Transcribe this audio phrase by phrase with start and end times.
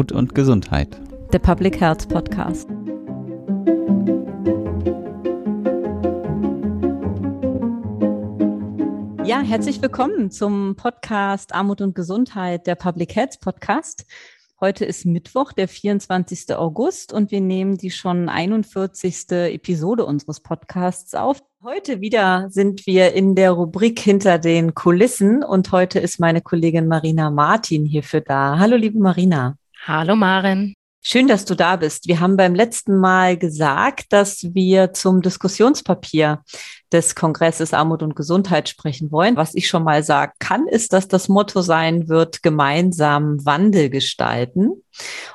[0.00, 0.98] Armut und Gesundheit.
[1.30, 2.66] Der Public Health Podcast.
[9.26, 14.06] Ja, herzlich willkommen zum Podcast Armut und Gesundheit, der Public Health Podcast.
[14.58, 16.56] Heute ist Mittwoch, der 24.
[16.56, 19.30] August und wir nehmen die schon 41.
[19.30, 21.42] Episode unseres Podcasts auf.
[21.62, 26.88] Heute wieder sind wir in der Rubrik hinter den Kulissen und heute ist meine Kollegin
[26.88, 28.58] Marina Martin hierfür da.
[28.58, 29.59] Hallo, liebe Marina.
[29.84, 30.74] Hallo, Maren.
[31.00, 32.06] Schön, dass du da bist.
[32.06, 36.42] Wir haben beim letzten Mal gesagt, dass wir zum Diskussionspapier
[36.92, 39.36] des Kongresses Armut und Gesundheit sprechen wollen.
[39.36, 44.68] Was ich schon mal sagen kann, ist, dass das Motto sein wird, gemeinsam Wandel gestalten.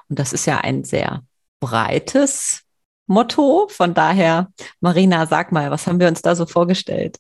[0.09, 1.23] Und das ist ja ein sehr
[1.59, 2.62] breites
[3.08, 3.67] Motto.
[3.72, 7.17] Von daher, Marina, sag mal, was haben wir uns da so vorgestellt?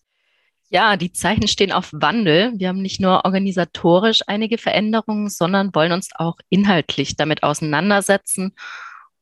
[0.69, 2.53] Ja, die Zeichen stehen auf Wandel.
[2.57, 8.53] Wir haben nicht nur organisatorisch einige Veränderungen, sondern wollen uns auch inhaltlich damit auseinandersetzen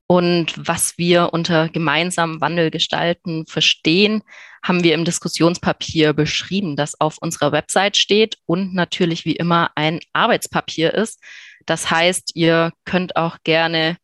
[0.07, 4.21] und was wir unter gemeinsamen Wandel gestalten verstehen,
[4.61, 9.99] haben wir im Diskussionspapier beschrieben, das auf unserer Website steht und natürlich wie immer ein
[10.13, 11.19] Arbeitspapier ist.
[11.65, 13.97] Das heißt, ihr könnt auch gerne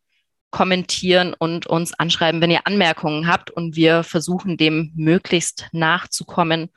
[0.50, 6.70] kommentieren und uns anschreiben, wenn ihr Anmerkungen habt und wir versuchen dem möglichst nachzukommen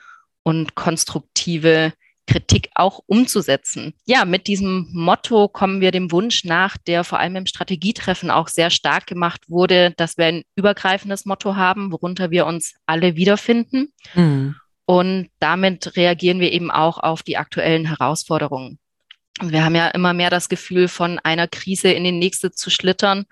[0.43, 1.93] und konstruktive
[2.25, 3.93] Kritik auch umzusetzen.
[4.05, 8.47] Ja, mit diesem Motto kommen wir dem Wunsch nach, der vor allem im Strategietreffen auch
[8.47, 13.91] sehr stark gemacht wurde, dass wir ein übergreifendes Motto haben, worunter wir uns alle wiederfinden.
[14.13, 14.55] Mhm.
[14.85, 18.79] Und damit reagieren wir eben auch auf die aktuellen Herausforderungen.
[19.41, 23.25] Wir haben ja immer mehr das Gefühl, von einer Krise in die nächste zu schlittern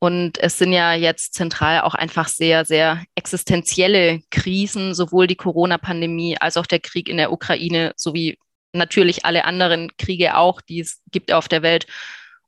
[0.00, 6.36] und es sind ja jetzt zentral auch einfach sehr, sehr existenzielle Krisen, sowohl die Corona-Pandemie
[6.38, 8.38] als auch der Krieg in der Ukraine, sowie
[8.72, 11.86] natürlich alle anderen Kriege auch, die es gibt auf der Welt.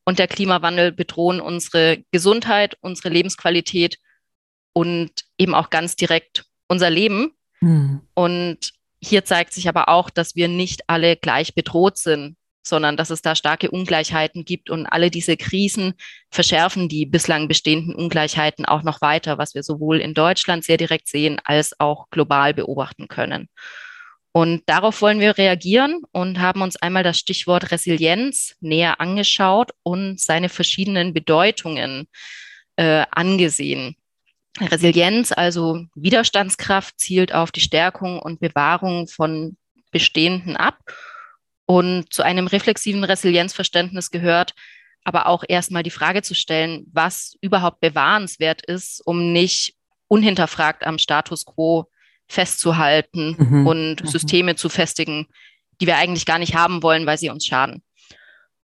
[0.05, 3.99] Und der Klimawandel bedrohen unsere Gesundheit, unsere Lebensqualität
[4.73, 7.33] und eben auch ganz direkt unser Leben.
[7.59, 8.01] Hm.
[8.15, 13.11] Und hier zeigt sich aber auch, dass wir nicht alle gleich bedroht sind sondern dass
[13.11, 15.95] es da starke Ungleichheiten gibt und alle diese Krisen
[16.31, 21.09] verschärfen die bislang bestehenden Ungleichheiten auch noch weiter, was wir sowohl in Deutschland sehr direkt
[21.09, 23.49] sehen als auch global beobachten können.
[24.33, 30.21] Und darauf wollen wir reagieren und haben uns einmal das Stichwort Resilienz näher angeschaut und
[30.21, 32.07] seine verschiedenen Bedeutungen
[32.77, 33.97] äh, angesehen.
[34.61, 39.57] Resilienz, also Widerstandskraft, zielt auf die Stärkung und Bewahrung von
[39.91, 40.79] Bestehenden ab
[41.71, 44.55] und zu einem reflexiven Resilienzverständnis gehört
[45.05, 49.77] aber auch erstmal die Frage zu stellen, was überhaupt bewahrenswert ist, um nicht
[50.09, 51.87] unhinterfragt am Status quo
[52.27, 53.67] festzuhalten mhm.
[53.69, 54.09] und mhm.
[54.09, 55.29] Systeme zu festigen,
[55.81, 57.85] die wir eigentlich gar nicht haben wollen, weil sie uns schaden.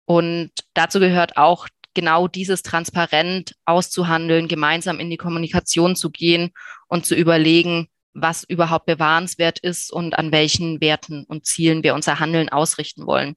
[0.07, 6.53] Und dazu gehört auch genau dieses transparent auszuhandeln, gemeinsam in die Kommunikation zu gehen
[6.89, 12.21] und zu überlegen, was überhaupt bewahrenswert ist und an welchen Werten und Zielen wir unser
[12.21, 13.35] Handeln ausrichten wollen.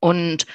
[0.00, 0.46] Und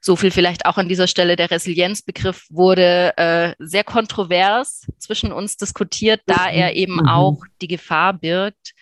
[0.00, 1.36] so viel vielleicht auch an dieser Stelle.
[1.36, 6.54] Der Resilienzbegriff wurde äh, sehr kontrovers zwischen uns diskutiert, da mhm.
[6.54, 7.08] er eben mhm.
[7.08, 8.72] auch die Gefahr birgt,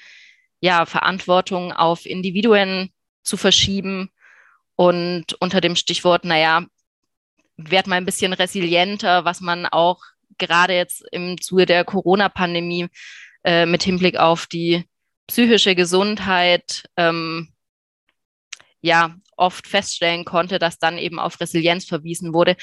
[0.60, 2.90] ja, Verantwortung auf Individuen
[3.22, 4.10] zu verschieben
[4.76, 6.64] und unter dem Stichwort, naja,
[7.56, 10.00] werd mal ein bisschen resilienter, was man auch
[10.38, 12.88] gerade jetzt im Zuge der Corona-Pandemie
[13.44, 14.84] äh, mit Hinblick auf die
[15.26, 17.52] psychische Gesundheit ähm,
[18.80, 22.56] ja oft feststellen konnte, dass dann eben auf Resilienz verwiesen wurde,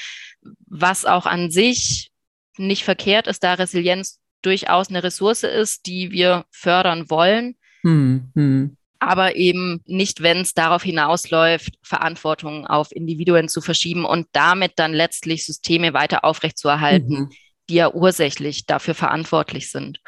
[0.66, 2.10] was auch an sich
[2.58, 7.56] nicht verkehrt ist, da Resilienz durchaus eine Ressource ist, die wir fördern wollen.
[7.82, 8.76] Hm, hm.
[8.98, 14.94] Aber eben nicht, wenn es darauf hinausläuft, Verantwortung auf Individuen zu verschieben und damit dann
[14.94, 17.30] letztlich Systeme weiter aufrechtzuerhalten, mhm.
[17.68, 20.00] die ja ursächlich dafür verantwortlich sind.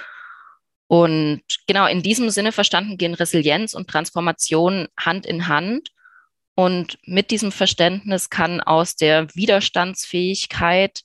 [0.89, 5.91] Und genau in diesem Sinne verstanden gehen Resilienz und Transformation Hand in Hand.
[6.55, 11.03] Und mit diesem Verständnis kann aus der Widerstandsfähigkeit,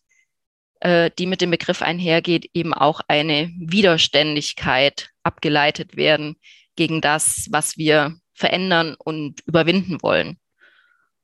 [0.79, 6.37] äh, die mit dem Begriff einhergeht, eben auch eine Widerständigkeit abgeleitet werden
[6.75, 10.39] gegen das, was wir verändern und überwinden wollen.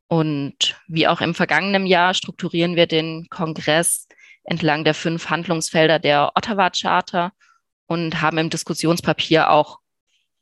[0.07, 4.07] Und wie auch im vergangenen Jahr strukturieren wir den Kongress
[4.43, 7.31] entlang der fünf Handlungsfelder der Ottawa Charta
[7.89, 9.79] und haben im Diskussionspapier auch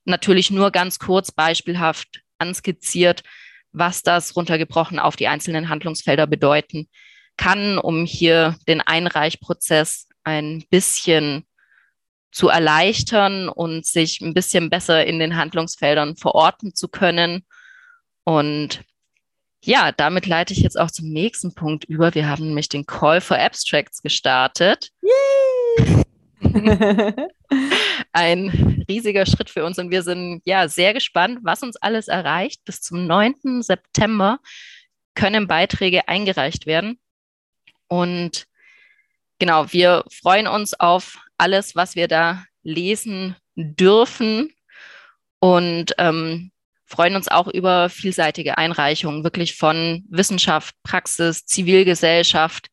[0.04, 3.24] natürlich nur ganz kurz beispielhaft anskizziert,
[3.72, 6.90] was das runtergebrochen auf die einzelnen Handlungsfelder bedeuten
[7.38, 11.46] kann, um hier den Einreichprozess ein bisschen
[12.32, 17.46] zu erleichtern und sich ein bisschen besser in den Handlungsfeldern verorten zu können.
[18.26, 18.82] Und
[19.64, 22.14] Ja, damit leite ich jetzt auch zum nächsten Punkt über.
[22.14, 24.92] Wir haben nämlich den Call for Abstracts gestartet.
[25.02, 26.04] Yay!
[28.12, 32.64] Ein riesiger Schritt für uns und wir sind ja sehr gespannt, was uns alles erreicht.
[32.66, 33.62] Bis zum 9.
[33.62, 34.40] September
[35.16, 37.00] können Beiträge eingereicht werden.
[37.88, 38.46] Und
[39.40, 44.54] genau, wir freuen uns auf alles, was wir da lesen dürfen
[45.40, 46.52] und ähm,
[46.86, 52.70] freuen uns auch über vielseitige Einreichungen, wirklich von Wissenschaft, Praxis, Zivilgesellschaft,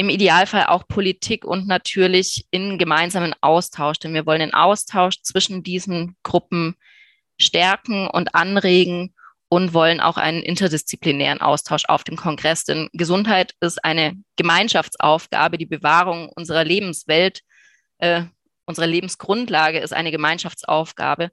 [0.00, 5.62] im Idealfall auch Politik und natürlich in gemeinsamen Austausch, denn wir wollen den Austausch zwischen
[5.62, 6.74] diesen Gruppen
[7.38, 9.14] stärken und anregen
[9.50, 12.64] und wollen auch einen interdisziplinären Austausch auf dem Kongress.
[12.64, 17.42] Denn Gesundheit ist eine Gemeinschaftsaufgabe, die Bewahrung unserer Lebenswelt,
[17.98, 18.22] äh,
[18.64, 21.30] unserer Lebensgrundlage ist eine Gemeinschaftsaufgabe.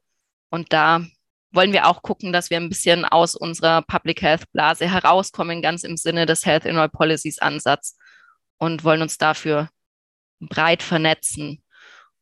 [0.49, 1.05] Und da
[1.51, 5.85] wollen wir auch gucken, dass wir ein bisschen aus unserer Public Health Blase herauskommen, ganz
[5.85, 7.95] im Sinne des Health in All Policies Ansatz
[8.57, 9.69] und wollen uns dafür
[10.39, 11.63] breit vernetzen.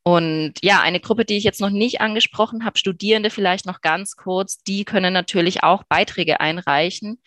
[0.03, 4.15] Und ja, eine Gruppe, die ich jetzt noch nicht angesprochen habe, Studierende vielleicht noch ganz
[4.15, 7.19] kurz, die können natürlich auch Beiträge einreichen.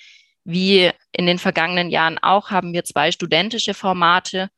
[0.45, 4.49] Wie in den vergangenen Jahren auch haben wir zwei studentische Formate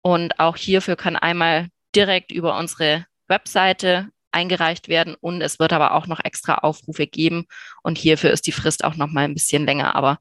[0.00, 5.92] und auch hierfür kann einmal direkt über unsere Webseite eingereicht werden und es wird aber
[5.94, 7.46] auch noch extra Aufrufe geben
[7.82, 9.94] und hierfür ist die Frist auch noch mal ein bisschen länger.
[9.94, 10.18] Aber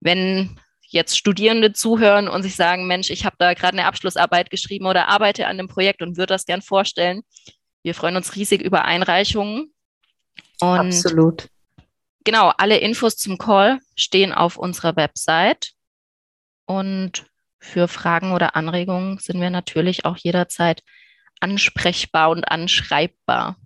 [0.00, 0.58] wenn
[0.94, 5.08] jetzt Studierende zuhören und sich sagen, Mensch, ich habe da gerade eine Abschlussarbeit geschrieben oder
[5.08, 7.22] arbeite an dem Projekt und würde das gern vorstellen.
[7.82, 9.74] Wir freuen uns riesig über Einreichungen.
[10.60, 11.48] Und Absolut.
[12.24, 15.72] Genau, alle Infos zum Call stehen auf unserer Website.
[16.66, 17.26] Und
[17.58, 20.82] für Fragen oder Anregungen sind wir natürlich auch jederzeit
[21.40, 23.56] ansprechbar und anschreibbar.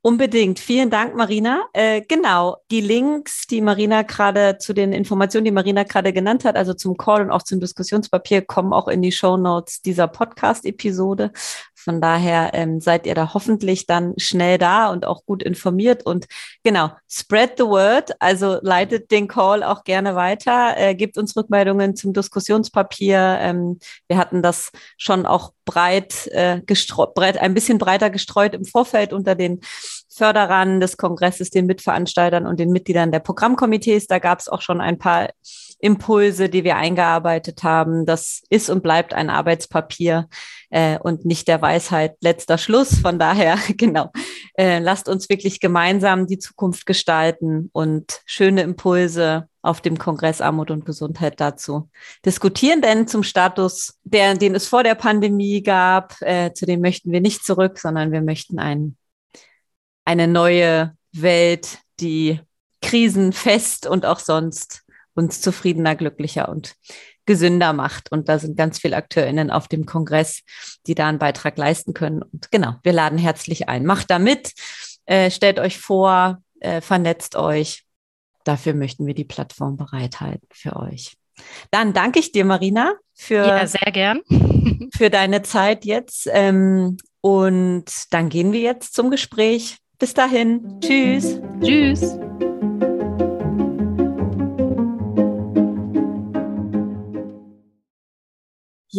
[0.00, 0.60] Unbedingt.
[0.60, 1.64] Vielen Dank, Marina.
[1.72, 6.54] Äh, genau, die Links, die Marina gerade zu den Informationen, die Marina gerade genannt hat,
[6.54, 11.32] also zum Call und auch zum Diskussionspapier, kommen auch in die Show Notes dieser Podcast-Episode.
[11.88, 16.04] Von daher ähm, seid ihr da hoffentlich dann schnell da und auch gut informiert.
[16.04, 16.26] Und
[16.62, 21.96] genau, spread the word, also leitet den Call auch gerne weiter, äh, gebt uns Rückmeldungen
[21.96, 23.38] zum Diskussionspapier.
[23.40, 28.66] Ähm, wir hatten das schon auch breit äh, gestreut, breit, ein bisschen breiter gestreut im
[28.66, 29.62] Vorfeld unter den
[30.10, 34.08] Förderern des Kongresses, den Mitveranstaltern und den Mitgliedern der Programmkomitees.
[34.08, 35.30] Da gab es auch schon ein paar
[35.78, 38.04] Impulse, die wir eingearbeitet haben.
[38.04, 40.28] Das ist und bleibt ein Arbeitspapier
[40.70, 42.98] äh, und nicht der Weisheit letzter Schluss.
[42.98, 44.10] Von daher, genau,
[44.54, 50.70] äh, lasst uns wirklich gemeinsam die Zukunft gestalten und schöne Impulse auf dem Kongress Armut
[50.70, 51.90] und Gesundheit dazu
[52.24, 52.82] diskutieren.
[52.82, 57.20] Denn zum Status, der, den es vor der Pandemie gab, äh, zu dem möchten wir
[57.20, 58.96] nicht zurück, sondern wir möchten ein,
[60.04, 62.40] eine neue Welt, die
[62.80, 64.84] krisenfest und auch sonst
[65.18, 66.74] uns zufriedener, glücklicher und
[67.26, 68.10] gesünder macht.
[68.10, 70.42] Und da sind ganz viele AkteurInnen auf dem Kongress,
[70.86, 72.22] die da einen Beitrag leisten können.
[72.22, 73.84] Und genau, wir laden herzlich ein.
[73.84, 74.54] Macht da mit,
[75.04, 77.84] äh, stellt euch vor, äh, vernetzt euch.
[78.44, 81.16] Dafür möchten wir die Plattform bereithalten für euch.
[81.70, 84.22] Dann danke ich dir, Marina, für, ja, sehr gern.
[84.96, 86.28] für deine Zeit jetzt.
[86.32, 89.78] Ähm, und dann gehen wir jetzt zum Gespräch.
[89.98, 90.80] Bis dahin.
[90.80, 91.40] Tschüss.
[91.60, 92.18] Tschüss.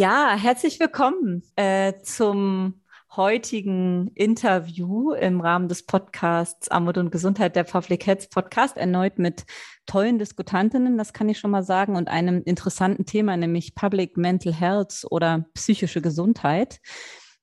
[0.00, 2.80] Ja, herzlich willkommen äh, zum
[3.14, 9.44] heutigen Interview im Rahmen des Podcasts Armut und Gesundheit der Public Health Podcast erneut mit
[9.84, 14.54] tollen Diskutantinnen, das kann ich schon mal sagen, und einem interessanten Thema, nämlich Public Mental
[14.54, 16.80] Health oder psychische Gesundheit.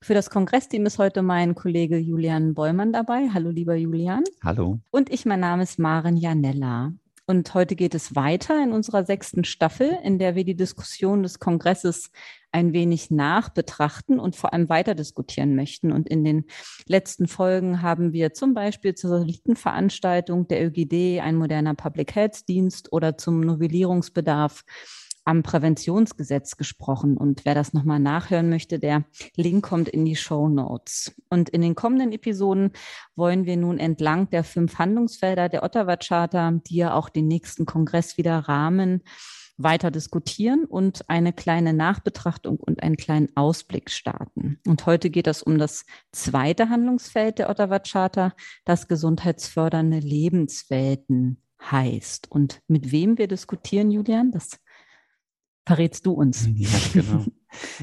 [0.02, 3.28] Für das Kongressteam ist heute mein Kollege Julian Bollmann dabei.
[3.32, 4.24] Hallo, lieber Julian.
[4.42, 4.80] Hallo.
[4.90, 6.92] Und ich, mein Name ist Maren Janella.
[7.24, 11.38] Und heute geht es weiter in unserer sechsten Staffel, in der wir die Diskussion des
[11.38, 12.10] Kongresses
[12.52, 15.92] ein wenig nachbetrachten und vor allem weiter diskutieren möchten.
[15.92, 16.44] Und in den
[16.86, 22.92] letzten Folgen haben wir zum Beispiel zur Veranstaltung der ÖGD, ein moderner Public Health Dienst
[22.92, 24.64] oder zum Novellierungsbedarf
[25.28, 27.18] am Präventionsgesetz gesprochen.
[27.18, 29.04] Und wer das nochmal nachhören möchte, der
[29.36, 31.14] Link kommt in die Show Notes.
[31.28, 32.72] Und in den kommenden Episoden
[33.14, 37.66] wollen wir nun entlang der fünf Handlungsfelder der Ottawa Charta, die ja auch den nächsten
[37.66, 39.02] Kongress wieder rahmen,
[39.58, 44.60] weiter diskutieren und eine kleine Nachbetrachtung und einen kleinen Ausblick starten.
[44.66, 48.34] Und heute geht es um das zweite Handlungsfeld der Ottawa Charta,
[48.64, 52.30] das gesundheitsfördernde Lebenswelten heißt.
[52.30, 54.60] Und mit wem wir diskutieren, Julian, das
[55.66, 56.48] verrätst du uns.
[56.54, 57.24] Ja, genau.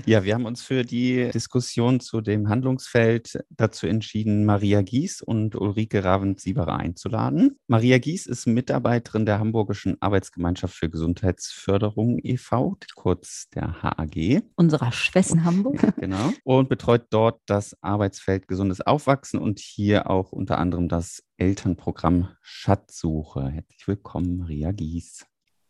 [0.06, 5.56] Ja, wir haben uns für die Diskussion zu dem Handlungsfeld dazu entschieden, Maria Gies und
[5.56, 7.58] Ulrike Ravensieberer einzuladen.
[7.68, 14.44] Maria Gies ist Mitarbeiterin der Hamburgischen Arbeitsgemeinschaft für Gesundheitsförderung e.V., kurz der HAG.
[14.56, 15.94] Unserer Schwester Hamburg.
[16.06, 16.34] Genau.
[16.44, 23.48] Und betreut dort das Arbeitsfeld Gesundes Aufwachsen und hier auch unter anderem das Elternprogramm Schatzsuche.
[23.50, 25.26] Herzlich willkommen, Maria Gies.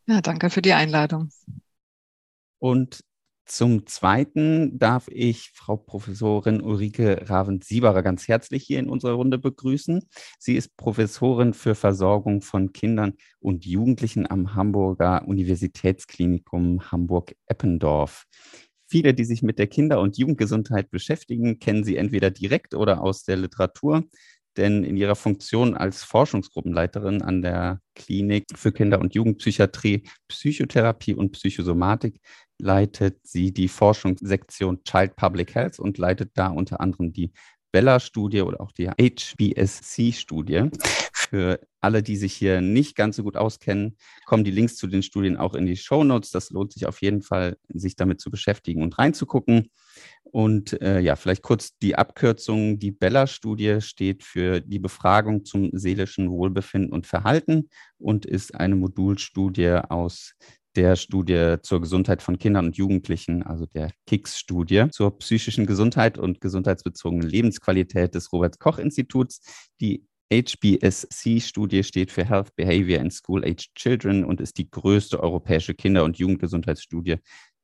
[0.06, 1.30] Ja, danke für die Einladung.
[2.58, 3.00] Und
[3.46, 10.08] zum Zweiten darf ich Frau Professorin Ulrike Ravensieberer ganz herzlich hier in unserer Runde begrüßen.
[10.38, 18.24] Sie ist Professorin für Versorgung von Kindern und Jugendlichen am Hamburger Universitätsklinikum Hamburg-Eppendorf.
[18.88, 23.24] Viele, die sich mit der Kinder- und Jugendgesundheit beschäftigen, kennen sie entweder direkt oder aus
[23.24, 24.04] der Literatur
[24.56, 31.32] denn in ihrer Funktion als Forschungsgruppenleiterin an der Klinik für Kinder- und Jugendpsychiatrie, Psychotherapie und
[31.32, 32.20] Psychosomatik
[32.58, 37.32] leitet sie die Forschungssektion Child Public Health und leitet da unter anderem die
[37.72, 40.70] Bella-Studie oder auch die HBSC-Studie.
[41.12, 45.02] Für alle, die sich hier nicht ganz so gut auskennen, kommen die Links zu den
[45.02, 46.30] Studien auch in die Show Notes.
[46.30, 49.70] Das lohnt sich auf jeden Fall, sich damit zu beschäftigen und reinzugucken.
[50.24, 52.78] Und äh, ja, vielleicht kurz die Abkürzung.
[52.78, 59.80] Die Bella-Studie steht für die Befragung zum seelischen Wohlbefinden und Verhalten und ist eine Modulstudie
[59.88, 60.34] aus
[60.76, 66.40] der Studie zur Gesundheit von Kindern und Jugendlichen, also der KICS-Studie zur psychischen Gesundheit und
[66.40, 69.40] gesundheitsbezogenen Lebensqualität des Robert-Koch-Instituts.
[69.80, 76.04] Die HBSC-Studie steht für Health Behavior in School-Aged Children und ist die größte europäische Kinder-
[76.04, 77.16] und Jugendgesundheitsstudie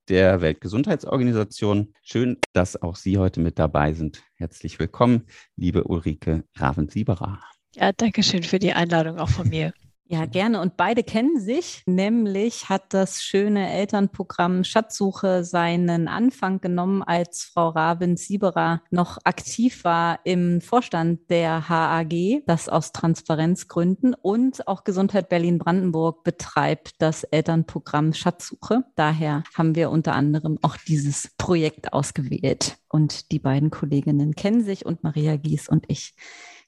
[0.09, 1.93] der Weltgesundheitsorganisation.
[2.03, 4.23] Schön, dass auch Sie heute mit dabei sind.
[4.35, 5.27] Herzlich willkommen,
[5.57, 7.41] liebe Ulrike Ravensieberer.
[7.75, 9.73] Ja, danke schön für die Einladung auch von mir.
[10.13, 10.61] Ja, gerne.
[10.61, 11.85] Und beide kennen sich.
[11.87, 20.21] Nämlich hat das schöne Elternprogramm Schatzsuche seinen Anfang genommen, als Frau Ravens-Sieberer noch aktiv war
[20.25, 24.13] im Vorstand der HAG, das aus Transparenzgründen.
[24.13, 28.85] Und auch Gesundheit Berlin-Brandenburg betreibt das Elternprogramm Schatzsuche.
[28.97, 32.77] Daher haben wir unter anderem auch dieses Projekt ausgewählt.
[32.91, 36.15] Und die beiden Kolleginnen kennen sich und Maria Gies und ich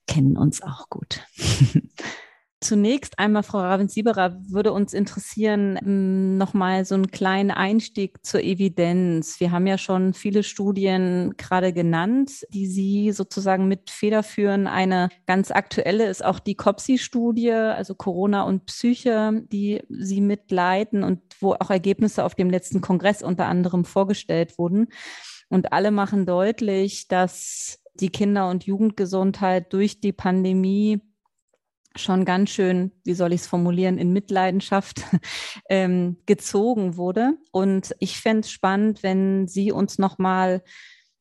[0.07, 1.21] kennen uns auch gut.
[2.61, 9.39] Zunächst einmal, Frau Ravensieberer, würde uns interessieren, ähm, nochmal so einen kleinen Einstieg zur Evidenz.
[9.39, 14.67] Wir haben ja schon viele Studien gerade genannt, die Sie sozusagen mit federführen.
[14.67, 21.21] Eine ganz aktuelle ist auch die COPSI-Studie, also Corona und Psyche, die Sie mitleiten und
[21.41, 24.89] wo auch Ergebnisse auf dem letzten Kongress unter anderem vorgestellt wurden.
[25.51, 31.01] Und alle machen deutlich, dass die Kinder- und Jugendgesundheit durch die Pandemie
[31.97, 35.03] schon ganz schön, wie soll ich es formulieren, in Mitleidenschaft
[35.69, 37.35] ähm, gezogen wurde.
[37.53, 40.63] Und ich fände es spannend, wenn Sie uns nochmal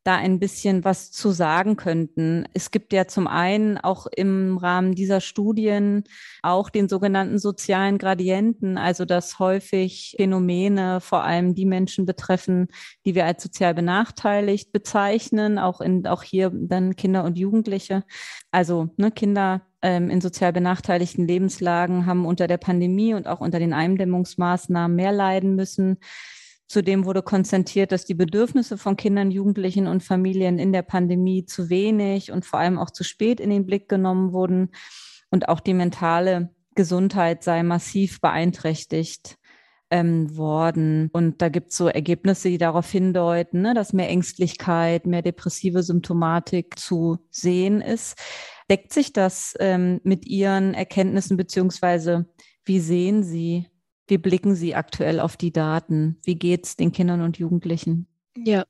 [0.04, 2.46] da ein bisschen was zu sagen könnten.
[2.54, 6.04] Es gibt ja zum einen auch im Rahmen dieser Studien
[6.42, 12.68] auch den sogenannten sozialen Gradienten, also dass häufig Phänomene vor allem die Menschen betreffen,
[13.06, 18.04] die wir als sozial benachteiligt bezeichnen, auch in, auch hier dann Kinder und Jugendliche.
[18.52, 23.60] Also ne, Kinder ähm, in sozial benachteiligten Lebenslagen haben unter der Pandemie und auch unter
[23.60, 25.98] den Eindämmungsmaßnahmen mehr leiden müssen.
[26.68, 31.70] Zudem wurde konstatiert, dass die Bedürfnisse von Kindern, Jugendlichen und Familien in der Pandemie zu
[31.70, 34.72] wenig und vor allem auch zu spät in den Blick genommen wurden.
[35.30, 39.38] Und auch die mentale Gesundheit sei massiv beeinträchtigt
[39.92, 41.10] ähm, worden.
[41.14, 45.84] Und da gibt es so Ergebnisse, die darauf hindeuten, ne, dass mehr Ängstlichkeit, mehr depressive
[45.84, 48.18] Symptomatik zu sehen ist.
[48.70, 52.28] Deckt sich das ähm, mit Ihren Erkenntnissen, beziehungsweise
[52.66, 53.68] wie sehen Sie,
[54.08, 56.20] wie blicken Sie aktuell auf die Daten?
[56.24, 58.08] Wie geht es den Kindern und Jugendlichen?
[58.38, 58.66] Ja,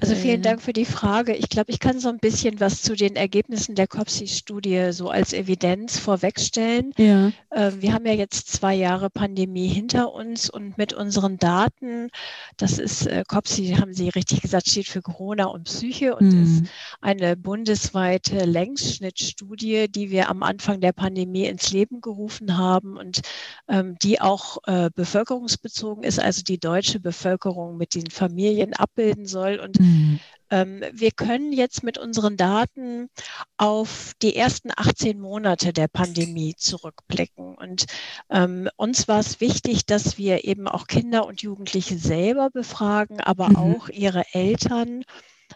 [0.00, 1.34] also vielen Dank für die Frage.
[1.34, 5.32] Ich glaube, ich kann so ein bisschen was zu den Ergebnissen der COPSI-Studie so als
[5.32, 6.92] Evidenz vorwegstellen.
[6.96, 7.32] Ja.
[7.54, 12.10] Ähm, wir haben ja jetzt zwei Jahre Pandemie hinter uns und mit unseren Daten,
[12.56, 16.42] das ist äh, COPSI, haben Sie richtig gesagt, steht für Corona und Psyche und mhm.
[16.42, 16.64] ist
[17.00, 23.20] eine bundesweite Längsschnittstudie, die wir am Anfang der Pandemie ins Leben gerufen haben und
[23.68, 29.59] ähm, die auch äh, bevölkerungsbezogen ist, also die deutsche Bevölkerung mit den Familien abbilden soll
[29.60, 30.20] und mhm.
[30.50, 33.08] ähm, wir können jetzt mit unseren Daten
[33.56, 37.54] auf die ersten 18 Monate der Pandemie zurückblicken.
[37.54, 37.86] Und
[38.30, 43.50] ähm, uns war es wichtig, dass wir eben auch Kinder und Jugendliche selber befragen, aber
[43.50, 43.56] mhm.
[43.56, 45.04] auch ihre Eltern,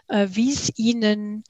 [0.07, 1.43] äh, wie es ihnen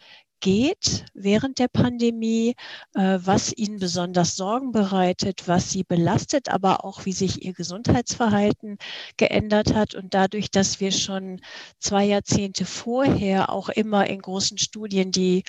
[0.46, 2.54] geht während der Pandemie,
[2.94, 8.78] äh, was ihnen besonders Sorgen bereitet, was sie belastet, aber auch wie sich ihr Gesundheitsverhalten
[9.18, 9.96] geändert hat.
[9.96, 11.42] Und dadurch, dass wir schon
[11.80, 15.46] zwei Jahrzehnte vorher auch immer in großen Studien die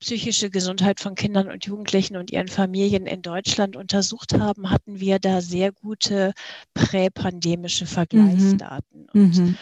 [0.00, 5.20] psychische Gesundheit von Kindern und Jugendlichen und ihren Familien in Deutschland untersucht haben, hatten wir
[5.20, 6.32] da sehr gute
[6.74, 9.06] präpandemische Vergleichsdaten.
[9.12, 9.22] Mhm.
[9.22, 9.58] Und mhm.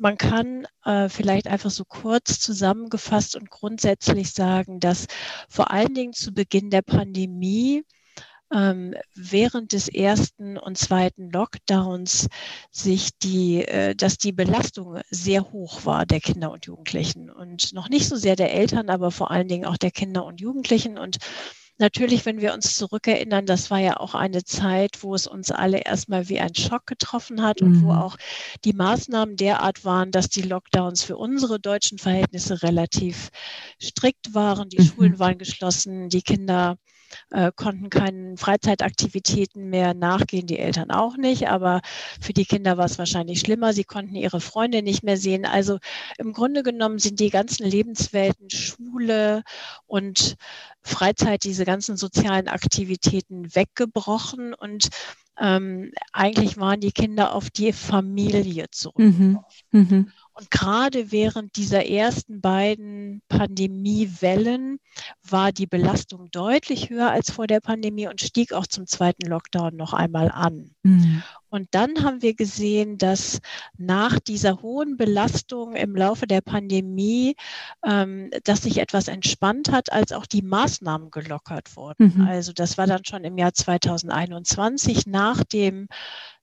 [0.00, 5.06] Man kann äh, vielleicht einfach so kurz zusammengefasst und grundsätzlich sagen, dass
[5.46, 7.84] vor allen Dingen zu Beginn der Pandemie
[8.50, 12.28] ähm, während des ersten und zweiten Lockdowns
[12.70, 17.28] sich die, äh, dass die Belastung sehr hoch war der Kinder und Jugendlichen.
[17.28, 20.40] Und noch nicht so sehr der Eltern, aber vor allen Dingen auch der Kinder und
[20.40, 20.96] Jugendlichen.
[20.96, 21.18] Und
[21.80, 25.78] Natürlich, wenn wir uns zurückerinnern, das war ja auch eine Zeit, wo es uns alle
[25.78, 27.84] erstmal wie ein Schock getroffen hat und mhm.
[27.84, 28.18] wo auch
[28.66, 33.30] die Maßnahmen derart waren, dass die Lockdowns für unsere deutschen Verhältnisse relativ
[33.80, 34.68] strikt waren.
[34.68, 34.84] Die mhm.
[34.84, 36.76] Schulen waren geschlossen, die Kinder
[37.30, 41.48] äh, konnten keinen Freizeitaktivitäten mehr nachgehen, die Eltern auch nicht.
[41.48, 41.80] Aber
[42.20, 43.72] für die Kinder war es wahrscheinlich schlimmer.
[43.72, 45.44] Sie konnten ihre Freunde nicht mehr sehen.
[45.44, 45.78] Also
[46.18, 49.42] im Grunde genommen sind die ganzen Lebenswelten, Schule
[49.86, 50.36] und
[50.82, 54.88] Freizeit, diese ganzen sozialen Aktivitäten weggebrochen und
[55.38, 59.40] ähm, eigentlich waren die Kinder auf die Familie zurückgeworfen.
[59.72, 59.80] Mhm.
[59.80, 60.12] Mhm.
[60.32, 64.78] Und gerade während dieser ersten beiden Pandemiewellen
[65.28, 69.76] war die Belastung deutlich höher als vor der Pandemie und stieg auch zum zweiten Lockdown
[69.76, 70.70] noch einmal an.
[70.82, 71.22] Mhm.
[71.50, 73.40] Und dann haben wir gesehen, dass
[73.76, 77.34] nach dieser hohen Belastung im Laufe der Pandemie,
[77.84, 82.14] ähm, dass sich etwas entspannt hat, als auch die Maßnahmen gelockert wurden.
[82.16, 82.26] Mhm.
[82.26, 85.88] Also das war dann schon im Jahr 2021 nach dem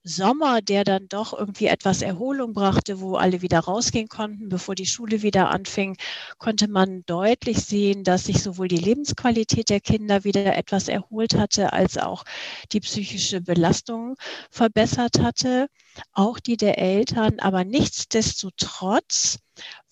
[0.03, 4.85] Sommer, der dann doch irgendwie etwas Erholung brachte, wo alle wieder rausgehen konnten, bevor die
[4.85, 5.97] Schule wieder anfing,
[6.37, 11.73] konnte man deutlich sehen, dass sich sowohl die Lebensqualität der Kinder wieder etwas erholt hatte,
[11.73, 12.23] als auch
[12.71, 14.15] die psychische Belastung
[14.49, 15.67] verbessert hatte,
[16.13, 17.39] auch die der Eltern.
[17.39, 19.39] Aber nichtsdestotrotz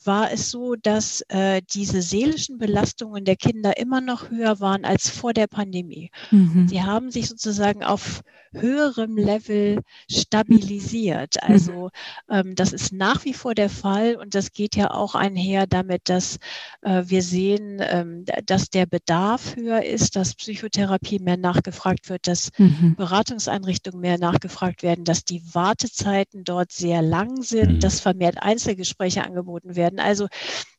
[0.04, 5.10] war es so, dass äh, diese seelischen Belastungen der Kinder immer noch höher waren als
[5.10, 6.12] vor der Pandemie.
[6.32, 6.68] Mhm.
[6.68, 8.22] Sie haben sich sozusagen auf
[8.60, 11.36] höherem Level stabilisiert.
[11.36, 11.54] Mhm.
[11.54, 11.90] Also
[12.30, 16.10] ähm, das ist nach wie vor der Fall und das geht ja auch einher damit,
[16.10, 16.40] dass
[16.82, 22.50] äh, wir sehen, ähm, dass der Bedarf höher ist, dass Psychotherapie mehr nachgefragt wird, dass
[22.58, 22.96] mhm.
[22.98, 27.80] Beratungseinrichtungen mehr nachgefragt werden, dass die Wartezeiten dort sehr lang sind, mhm.
[27.80, 30.00] dass vermehrt Einzelgespräche angeboten werden werden.
[30.00, 30.28] Also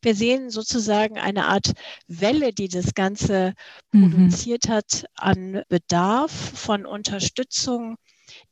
[0.02, 1.72] wir sehen sozusagen eine Art
[2.08, 3.54] Welle, die das Ganze
[3.92, 4.10] mhm.
[4.10, 7.65] produziert hat an Bedarf von Unterstützung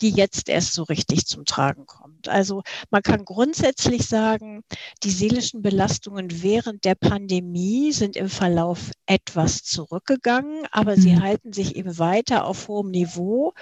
[0.01, 2.29] die jetzt erst so richtig zum Tragen kommt.
[2.29, 4.63] Also man kann grundsätzlich sagen,
[5.03, 11.01] die seelischen Belastungen während der Pandemie sind im Verlauf etwas zurückgegangen, aber mhm.
[11.01, 13.53] sie halten sich eben weiter auf hohem Niveau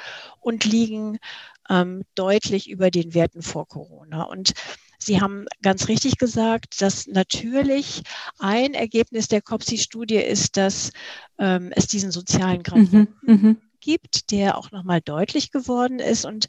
[0.40, 1.18] und liegen
[1.68, 4.24] ähm, deutlich über den Werten vor Corona.
[4.24, 4.52] Und
[5.04, 8.02] Sie haben ganz richtig gesagt, dass natürlich
[8.38, 10.92] ein Ergebnis der COPSI-Studie ist, dass
[11.38, 16.24] ähm, es diesen sozialen Gradienten mhm, mhm, gibt, der auch nochmal deutlich geworden ist.
[16.24, 16.46] Und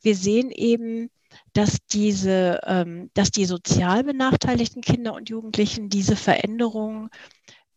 [0.00, 1.10] wir sehen eben,
[1.52, 7.10] dass diese, ähm, dass die sozial benachteiligten Kinder und Jugendlichen diese Veränderungen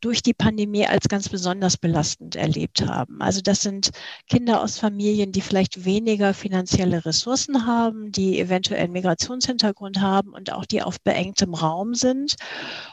[0.02, 3.22] durch die Pandemie als ganz besonders belastend erlebt haben.
[3.22, 3.90] Also das sind
[4.30, 10.54] Kinder aus Familien, die vielleicht weniger finanzielle Ressourcen haben, die eventuell einen Migrationshintergrund haben und
[10.54, 12.36] auch die auf beengtem Raum sind.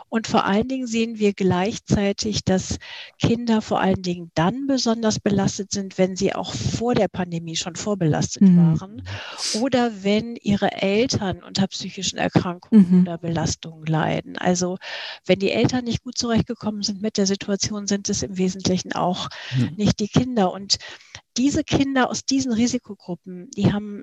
[0.09, 2.79] Und vor allen Dingen sehen wir gleichzeitig, dass
[3.19, 7.77] Kinder vor allen Dingen dann besonders belastet sind, wenn sie auch vor der Pandemie schon
[7.77, 8.79] vorbelastet mhm.
[8.79, 9.03] waren
[9.61, 13.01] oder wenn ihre Eltern unter psychischen Erkrankungen mhm.
[13.03, 14.38] oder Belastungen leiden.
[14.38, 14.79] Also
[15.25, 19.29] wenn die Eltern nicht gut zurechtgekommen sind mit der Situation, sind es im Wesentlichen auch
[19.57, 19.73] mhm.
[19.77, 20.53] nicht die Kinder.
[20.53, 20.77] Und
[21.37, 24.03] diese Kinder aus diesen Risikogruppen, die haben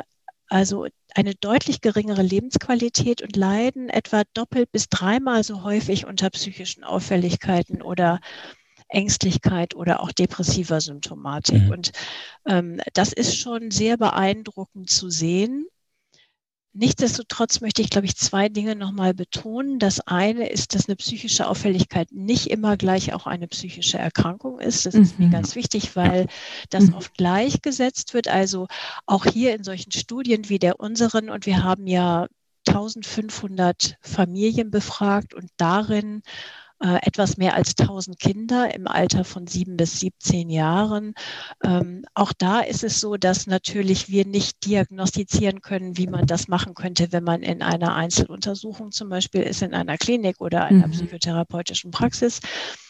[0.49, 6.83] also eine deutlich geringere Lebensqualität und leiden etwa doppelt bis dreimal so häufig unter psychischen
[6.83, 8.19] Auffälligkeiten oder
[8.87, 11.63] Ängstlichkeit oder auch depressiver Symptomatik.
[11.63, 11.71] Mhm.
[11.71, 11.91] Und
[12.47, 15.65] ähm, das ist schon sehr beeindruckend zu sehen.
[16.75, 19.77] Nichtsdestotrotz möchte ich, glaube ich, zwei Dinge nochmal betonen.
[19.77, 24.87] Das eine ist, dass eine psychische Auffälligkeit nicht immer gleich auch eine psychische Erkrankung ist.
[24.87, 25.31] Das ist mir mhm.
[25.31, 26.25] ganz wichtig, weil
[26.71, 26.95] das mhm.
[26.95, 28.27] oft gleichgesetzt wird.
[28.27, 28.67] Also
[29.05, 32.27] auch hier in solchen Studien wie der unseren, und wir haben ja
[32.67, 36.23] 1500 Familien befragt und darin
[36.83, 41.13] äh, etwas mehr als 1000 Kinder im Alter von sieben bis 17 Jahren.
[41.63, 46.49] Ähm, auch da ist es so, dass natürlich wir nicht diagnostizieren können, wie man das
[46.49, 50.87] machen könnte, wenn man in einer Einzeluntersuchung zum Beispiel ist, in einer Klinik oder einer
[50.87, 50.91] mhm.
[50.91, 52.41] psychotherapeutischen Praxis.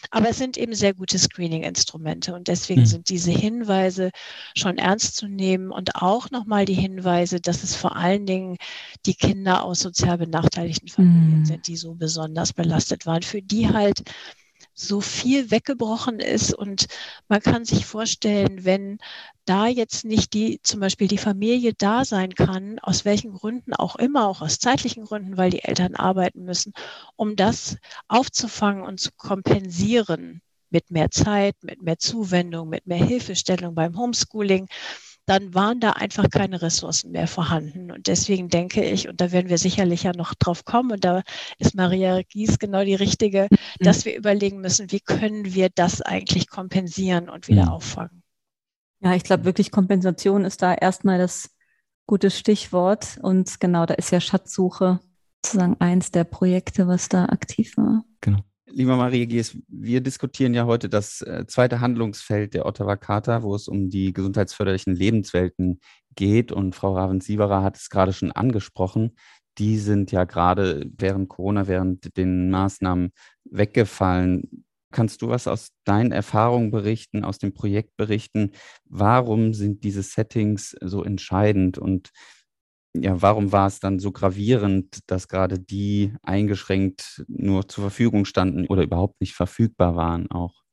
[0.10, 2.86] Aber es sind eben sehr gute Screening-Instrumente und deswegen mhm.
[2.88, 4.10] sind diese Hinweise
[4.56, 8.58] schon ernst zu nehmen und auch nochmal die Hinweise, dass es vor allen Dingen
[9.06, 11.46] die Kinder aus sozial benachteiligten Familien mhm.
[11.46, 14.04] sind, die so besonders belastet waren, für die halt
[14.74, 16.54] so viel weggebrochen ist.
[16.54, 16.88] Und
[17.28, 18.98] man kann sich vorstellen, wenn
[19.46, 23.96] da jetzt nicht die, zum Beispiel die Familie da sein kann, aus welchen Gründen auch
[23.98, 26.74] immer, auch aus zeitlichen Gründen, weil die Eltern arbeiten müssen,
[27.16, 33.76] um das aufzufangen und zu kompensieren mit mehr Zeit, mit mehr Zuwendung, mit mehr Hilfestellung
[33.76, 34.68] beim Homeschooling,
[35.26, 37.92] dann waren da einfach keine Ressourcen mehr vorhanden.
[37.92, 41.24] Und deswegen denke ich, und da werden wir sicherlich ja noch drauf kommen, und da
[41.60, 43.58] ist Maria Gies genau die richtige, mhm.
[43.80, 47.72] dass wir überlegen müssen, wie können wir das eigentlich kompensieren und wieder mhm.
[47.72, 48.24] auffangen.
[49.00, 51.50] Ja, ich glaube wirklich, Kompensation ist da erstmal das
[52.06, 53.20] gute Stichwort.
[53.22, 55.00] Und genau, da ist ja Schatzsuche
[55.46, 58.06] sozusagen eins der Projekte, was da aktiv war.
[58.22, 58.40] Genau.
[58.76, 63.54] Lieber Maria Gies, wir diskutieren ja heute das äh, zweite Handlungsfeld der Ottawa Charta, wo
[63.54, 65.80] es um die gesundheitsförderlichen Lebenswelten
[66.16, 66.52] geht.
[66.52, 69.16] Und Frau Ravensieberer hat es gerade schon angesprochen.
[69.60, 73.12] Die sind ja gerade während Corona, während den Maßnahmen
[73.46, 74.66] weggefallen.
[74.92, 78.54] Kannst du was aus deinen Erfahrungen berichten, aus dem Projekt berichten?
[78.86, 82.10] Warum sind diese Settings so entscheidend und
[82.96, 88.68] ja, warum war es dann so gravierend, dass gerade die eingeschränkt nur zur Verfügung standen
[88.68, 90.64] oder überhaupt nicht verfügbar waren auch?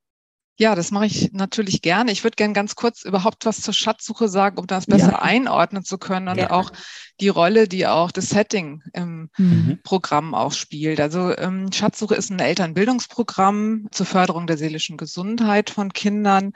[0.60, 2.12] Ja, das mache ich natürlich gerne.
[2.12, 5.22] Ich würde gerne ganz kurz überhaupt was zur Schatzsuche sagen, um das besser ja.
[5.22, 6.50] einordnen zu können und ja.
[6.50, 6.70] auch
[7.18, 9.80] die Rolle, die auch das Setting im mhm.
[9.84, 11.00] Programm auch spielt.
[11.00, 16.52] Also ähm, Schatzsuche ist ein Elternbildungsprogramm zur Förderung der seelischen Gesundheit von Kindern,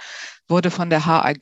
[0.48, 1.40] wurde von der HAG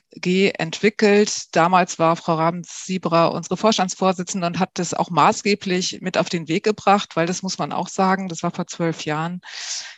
[0.58, 1.54] entwickelt.
[1.56, 6.64] Damals war Frau Rabens-Siebra unsere Vorstandsvorsitzende und hat das auch maßgeblich mit auf den Weg
[6.64, 9.40] gebracht, weil das muss man auch sagen, das war vor zwölf Jahren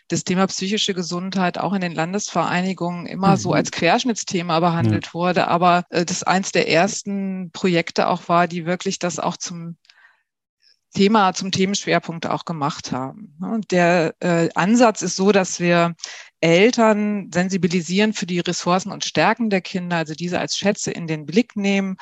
[0.08, 3.36] das Thema psychische Gesundheit auch in den Landesvereinigungen immer mhm.
[3.36, 5.14] so als Querschnittsthema behandelt ja.
[5.14, 9.76] wurde, aber äh, das eins der ersten Projekte auch war, die wirklich das auch zum
[10.94, 13.36] Thema, zum Themenschwerpunkt auch gemacht haben.
[13.40, 15.94] Und der äh, Ansatz ist so, dass wir
[16.40, 21.26] Eltern sensibilisieren für die Ressourcen und Stärken der Kinder, also diese als Schätze in den
[21.26, 21.96] Blick nehmen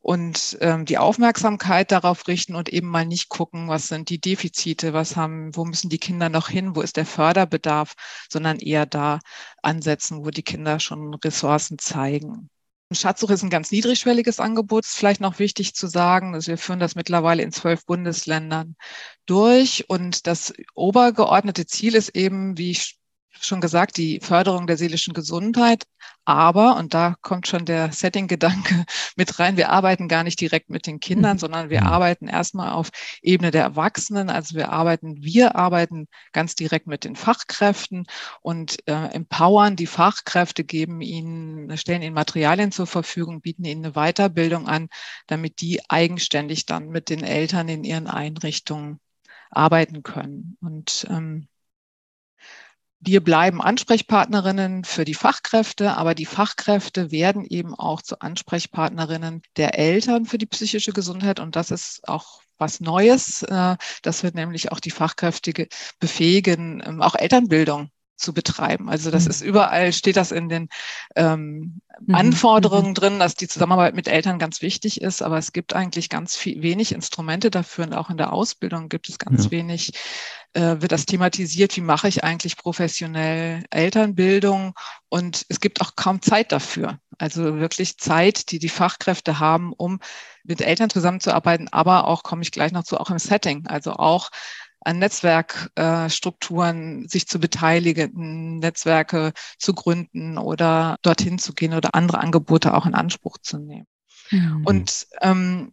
[0.00, 4.92] und ähm, die Aufmerksamkeit darauf richten und eben mal nicht gucken, was sind die Defizite,
[4.92, 7.94] was haben, wo müssen die Kinder noch hin, wo ist der Förderbedarf,
[8.30, 9.18] sondern eher da
[9.62, 12.50] ansetzen, wo die Kinder schon Ressourcen zeigen.
[12.92, 14.84] Schatzsuche ist ein ganz niedrigschwelliges Angebot.
[14.84, 18.76] Ist vielleicht noch wichtig zu sagen, dass wir führen das mittlerweile in zwölf Bundesländern
[19.26, 19.86] durch.
[19.88, 22.98] Und das obergeordnete Ziel ist eben, wie ich
[23.40, 25.84] schon gesagt, die Förderung der seelischen Gesundheit.
[26.24, 28.84] Aber, und da kommt schon der Setting-Gedanke
[29.16, 31.40] mit rein, wir arbeiten gar nicht direkt mit den Kindern, mhm.
[31.40, 31.86] sondern wir mhm.
[31.86, 32.90] arbeiten erstmal auf
[33.22, 34.28] Ebene der Erwachsenen.
[34.28, 38.06] Also wir arbeiten, wir arbeiten ganz direkt mit den Fachkräften
[38.42, 43.94] und äh, empowern die Fachkräfte, geben ihnen, stellen ihnen Materialien zur Verfügung, bieten ihnen eine
[43.94, 44.88] Weiterbildung an,
[45.26, 49.00] damit die eigenständig dann mit den Eltern in ihren Einrichtungen
[49.50, 50.56] arbeiten können.
[50.60, 51.48] Und ähm,
[53.06, 59.78] wir bleiben Ansprechpartnerinnen für die Fachkräfte, aber die Fachkräfte werden eben auch zu Ansprechpartnerinnen der
[59.78, 61.38] Eltern für die psychische Gesundheit.
[61.38, 65.68] Und das ist auch was Neues, äh, dass wir nämlich auch die Fachkräfte
[66.00, 68.88] befähigen, ähm, auch Elternbildung zu betreiben.
[68.88, 69.30] Also das mhm.
[69.30, 70.68] ist überall, steht das in den
[71.14, 72.14] ähm, mhm.
[72.14, 72.94] Anforderungen mhm.
[72.94, 76.62] drin, dass die Zusammenarbeit mit Eltern ganz wichtig ist, aber es gibt eigentlich ganz viel,
[76.62, 79.50] wenig Instrumente dafür und auch in der Ausbildung gibt es ganz ja.
[79.50, 79.92] wenig,
[80.54, 84.74] äh, wird das thematisiert, wie mache ich eigentlich professionell Elternbildung
[85.08, 86.98] und es gibt auch kaum Zeit dafür.
[87.18, 90.00] Also wirklich Zeit, die die Fachkräfte haben, um
[90.44, 94.30] mit Eltern zusammenzuarbeiten, aber auch, komme ich gleich noch zu, auch im Setting, also auch
[94.86, 102.20] an Netzwerkstrukturen äh, sich zu beteiligen, Netzwerke zu gründen oder dorthin zu gehen oder andere
[102.20, 103.88] Angebote auch in Anspruch zu nehmen.
[104.30, 104.64] Mhm.
[104.64, 105.72] Und ähm,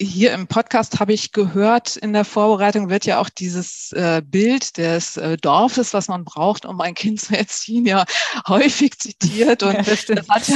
[0.00, 4.78] hier im Podcast habe ich gehört, in der Vorbereitung wird ja auch dieses äh, Bild
[4.78, 8.04] des äh, Dorfes, was man braucht, um ein Kind zu erziehen, ja
[8.48, 9.62] häufig zitiert.
[9.62, 10.52] Und ja, das, das, hat,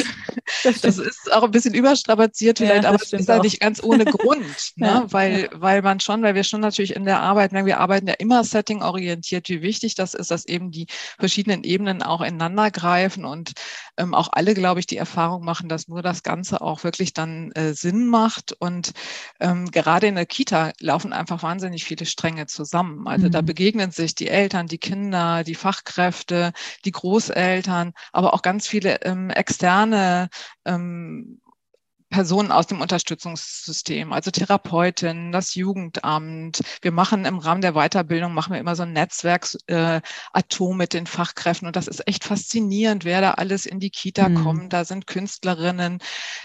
[0.63, 3.83] das, das, ist auch ein bisschen überstrapaziert vielleicht, ja, aber es ist ja nicht ganz
[3.83, 4.87] ohne Grund, ne?
[4.87, 8.15] ja, weil, weil man schon, weil wir schon natürlich in der Arbeit, wir arbeiten ja
[8.15, 10.87] immer setting-orientiert, wie wichtig das ist, dass eben die
[11.19, 13.53] verschiedenen Ebenen auch ineinander greifen und
[13.97, 17.53] ähm, auch alle, glaube ich, die Erfahrung machen, dass nur das Ganze auch wirklich dann
[17.53, 18.53] äh, Sinn macht.
[18.53, 18.93] Und
[19.41, 23.07] ähm, gerade in der Kita laufen einfach wahnsinnig viele Stränge zusammen.
[23.07, 23.33] Also mhm.
[23.33, 26.53] da begegnen sich die Eltern, die Kinder, die Fachkräfte,
[26.85, 30.29] die Großeltern, aber auch ganz viele ähm, externe
[30.65, 31.41] ähm,
[32.15, 36.61] Personen aus dem Unterstützungssystem, also Therapeutinnen, das Jugendamt.
[36.81, 40.03] Wir machen im Rahmen der Weiterbildung, machen wir immer so ein Netzwerksatom
[40.71, 44.29] äh, mit den Fachkräften und das ist echt faszinierend, wer da alles in die Kita
[44.29, 44.45] mhm.
[44.45, 44.73] kommt.
[44.73, 45.99] Da sind Künstlerinnen,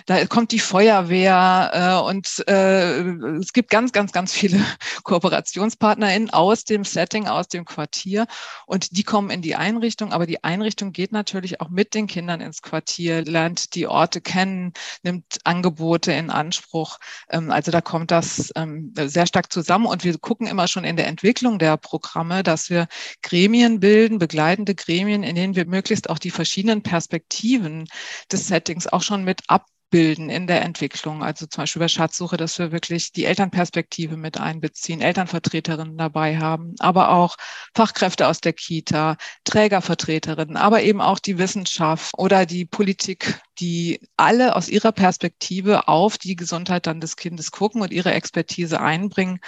[0.07, 3.01] da kommt die Feuerwehr äh, und äh,
[3.37, 4.59] es gibt ganz, ganz, ganz viele
[5.03, 8.25] KooperationspartnerInnen aus dem Setting, aus dem Quartier
[8.65, 12.41] und die kommen in die Einrichtung, aber die Einrichtung geht natürlich auch mit den Kindern
[12.41, 16.99] ins Quartier, lernt die Orte kennen, nimmt an Angebote in Anspruch.
[17.29, 20.95] Ähm, also da kommt das ähm, sehr stark zusammen und wir gucken immer schon in
[20.95, 22.87] der Entwicklung der Programme, dass wir
[23.21, 27.87] Gremien bilden, begleitende Gremien, in denen wir möglichst auch die verschiedenen Perspektiven
[28.31, 31.23] des Settings auch schon mit ab bilden in der Entwicklung.
[31.23, 36.75] Also zum Beispiel bei Schatzsuche, dass wir wirklich die Elternperspektive mit einbeziehen, Elternvertreterinnen dabei haben,
[36.79, 37.35] aber auch
[37.75, 44.55] Fachkräfte aus der Kita, Trägervertreterinnen, aber eben auch die Wissenschaft oder die Politik, die alle
[44.55, 49.39] aus ihrer Perspektive auf die Gesundheit dann des Kindes gucken und ihre Expertise einbringen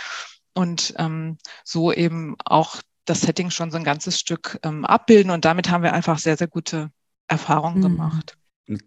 [0.54, 5.32] und ähm, so eben auch das Setting schon so ein ganzes Stück ähm, abbilden.
[5.32, 6.92] Und damit haben wir einfach sehr, sehr gute
[7.28, 7.84] Erfahrungen mhm.
[7.84, 8.38] gemacht.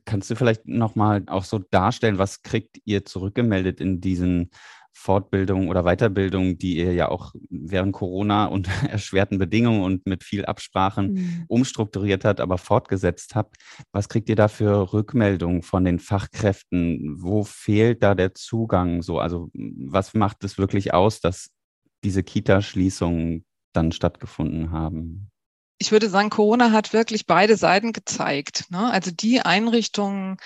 [0.04, 4.50] Kannst du vielleicht nochmal auch so darstellen, was kriegt ihr zurückgemeldet in diesen
[4.96, 10.44] Fortbildungen oder Weiterbildungen, die ihr ja auch während Corona und erschwerten Bedingungen und mit viel
[10.44, 11.44] Absprachen mhm.
[11.48, 13.56] umstrukturiert habt, aber fortgesetzt habt.
[13.92, 17.16] Was kriegt ihr da für Rückmeldungen von den Fachkräften?
[17.20, 19.18] Wo fehlt da der Zugang so?
[19.18, 21.50] Also was macht es wirklich aus, dass
[22.04, 25.30] diese Kita-Schließungen dann stattgefunden haben?
[25.78, 28.70] Ich würde sagen, Corona hat wirklich beide Seiten gezeigt.
[28.70, 28.90] Ne?
[28.90, 30.38] Also die Einrichtungen,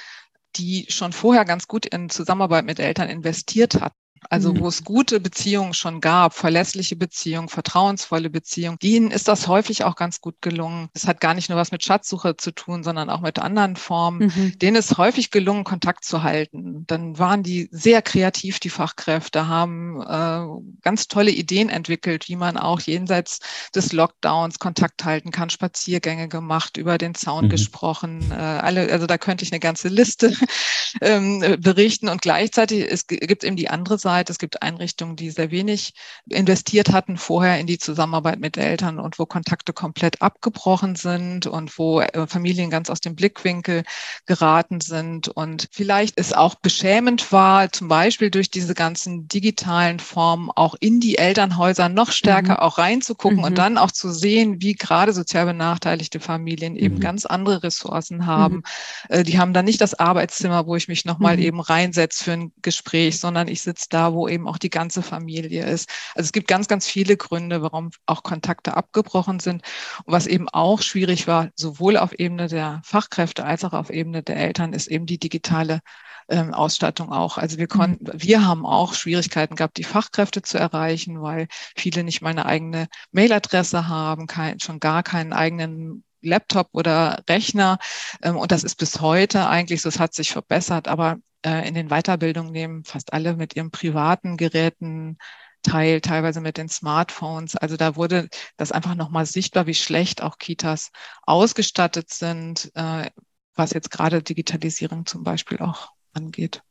[0.57, 3.97] die schon vorher ganz gut in Zusammenarbeit mit Eltern investiert hatten,
[4.31, 4.61] also mhm.
[4.61, 9.97] wo es gute Beziehungen schon gab, verlässliche Beziehungen, vertrauensvolle Beziehungen, denen ist das häufig auch
[9.97, 10.89] ganz gut gelungen.
[10.95, 14.27] Es hat gar nicht nur was mit Schatzsuche zu tun, sondern auch mit anderen Formen.
[14.35, 14.59] Mhm.
[14.59, 16.85] Denen ist häufig gelungen, Kontakt zu halten.
[16.87, 22.57] Dann waren die sehr kreativ, die Fachkräfte, haben äh, ganz tolle Ideen entwickelt, wie man
[22.57, 23.41] auch jenseits
[23.75, 27.51] des Lockdowns Kontakt halten kann, Spaziergänge gemacht, über den Zaun mhm.
[27.51, 28.31] gesprochen.
[28.31, 30.35] Äh, alle, also da könnte ich eine ganze Liste
[31.01, 32.09] ähm, berichten.
[32.09, 34.33] Und gleichzeitig es gibt eben die andere Seite, Seite.
[34.33, 35.93] Es gibt Einrichtungen, die sehr wenig
[36.31, 41.79] investiert hatten vorher in die Zusammenarbeit mit Eltern und wo Kontakte komplett abgebrochen sind und
[41.79, 43.83] wo äh, Familien ganz aus dem Blickwinkel
[44.25, 50.51] geraten sind und vielleicht es auch beschämend war, zum Beispiel durch diese ganzen digitalen Formen
[50.57, 52.61] auch in die Elternhäuser noch stärker mhm.
[52.61, 53.45] auch reinzugucken mhm.
[53.45, 57.01] und dann auch zu sehen, wie gerade sozial benachteiligte Familien eben mhm.
[57.01, 58.57] ganz andere Ressourcen haben.
[58.57, 58.63] Mhm.
[59.11, 61.43] Äh, die haben dann nicht das Arbeitszimmer, wo ich mich nochmal mhm.
[61.43, 65.03] eben reinsetze für ein Gespräch, sondern ich sitze da da, wo eben auch die ganze
[65.03, 65.89] Familie ist.
[66.15, 69.63] Also es gibt ganz, ganz viele Gründe, warum auch Kontakte abgebrochen sind.
[70.05, 74.23] Und was eben auch schwierig war, sowohl auf Ebene der Fachkräfte als auch auf Ebene
[74.23, 75.81] der Eltern, ist eben die digitale
[76.29, 77.39] ähm, Ausstattung auch.
[77.39, 78.23] Also wir konnten, mhm.
[78.23, 82.87] wir haben auch Schwierigkeiten gehabt, die Fachkräfte zu erreichen, weil viele nicht mal eine eigene
[83.13, 87.79] Mailadresse haben, kein, schon gar keinen eigenen Laptop oder Rechner.
[88.23, 91.89] Ähm, und das ist bis heute eigentlich so, es hat sich verbessert, aber in den
[91.89, 95.19] Weiterbildungen nehmen fast alle mit ihren privaten Geräten
[95.63, 97.57] teil, teilweise mit den Smartphones.
[97.57, 100.91] Also da wurde das einfach nochmal sichtbar, wie schlecht auch Kitas
[101.23, 103.11] ausgestattet sind, äh,
[103.55, 106.63] was jetzt gerade Digitalisierung zum Beispiel auch angeht.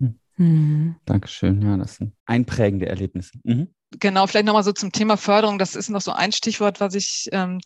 [0.00, 0.18] Hm.
[0.36, 0.96] Mhm.
[1.04, 1.62] Dankeschön.
[1.62, 3.38] Ja, das sind einprägende Erlebnisse.
[3.42, 3.74] Mhm.
[4.00, 5.58] Genau, vielleicht nochmal so zum Thema Förderung.
[5.58, 7.60] Das ist noch so ein Stichwort, was ich ähm,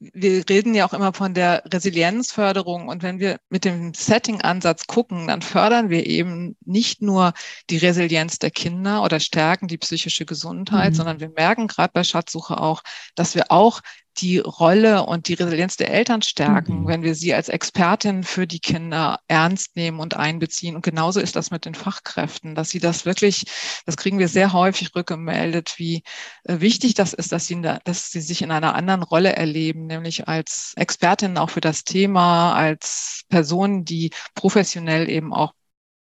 [0.00, 5.28] wir reden ja auch immer von der Resilienzförderung und wenn wir mit dem Setting-Ansatz gucken,
[5.28, 7.34] dann fördern wir eben nicht nur
[7.68, 10.94] die Resilienz der Kinder oder stärken die psychische Gesundheit, mhm.
[10.94, 12.82] sondern wir merken gerade bei Schatzsuche auch,
[13.14, 13.82] dass wir auch
[14.18, 16.86] die Rolle und die Resilienz der Eltern stärken, mhm.
[16.88, 20.76] wenn wir sie als Expertin für die Kinder ernst nehmen und einbeziehen.
[20.76, 23.44] Und genauso ist das mit den Fachkräften, dass sie das wirklich,
[23.86, 26.02] das kriegen wir sehr häufig rückgemeldet, wie
[26.44, 30.28] äh, wichtig das ist, dass sie, dass sie sich in einer anderen Rolle erleben, nämlich
[30.28, 35.52] als Expertin auch für das Thema, als Personen, die professionell eben auch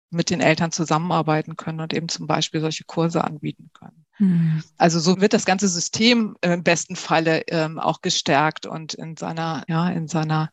[0.10, 4.06] mit den Eltern zusammenarbeiten können und eben zum Beispiel solche Kurse anbieten können.
[4.20, 4.64] Mhm.
[4.78, 9.64] Also so wird das ganze System im besten Falle ähm, auch gestärkt und in seiner,
[9.68, 10.50] ja, in seiner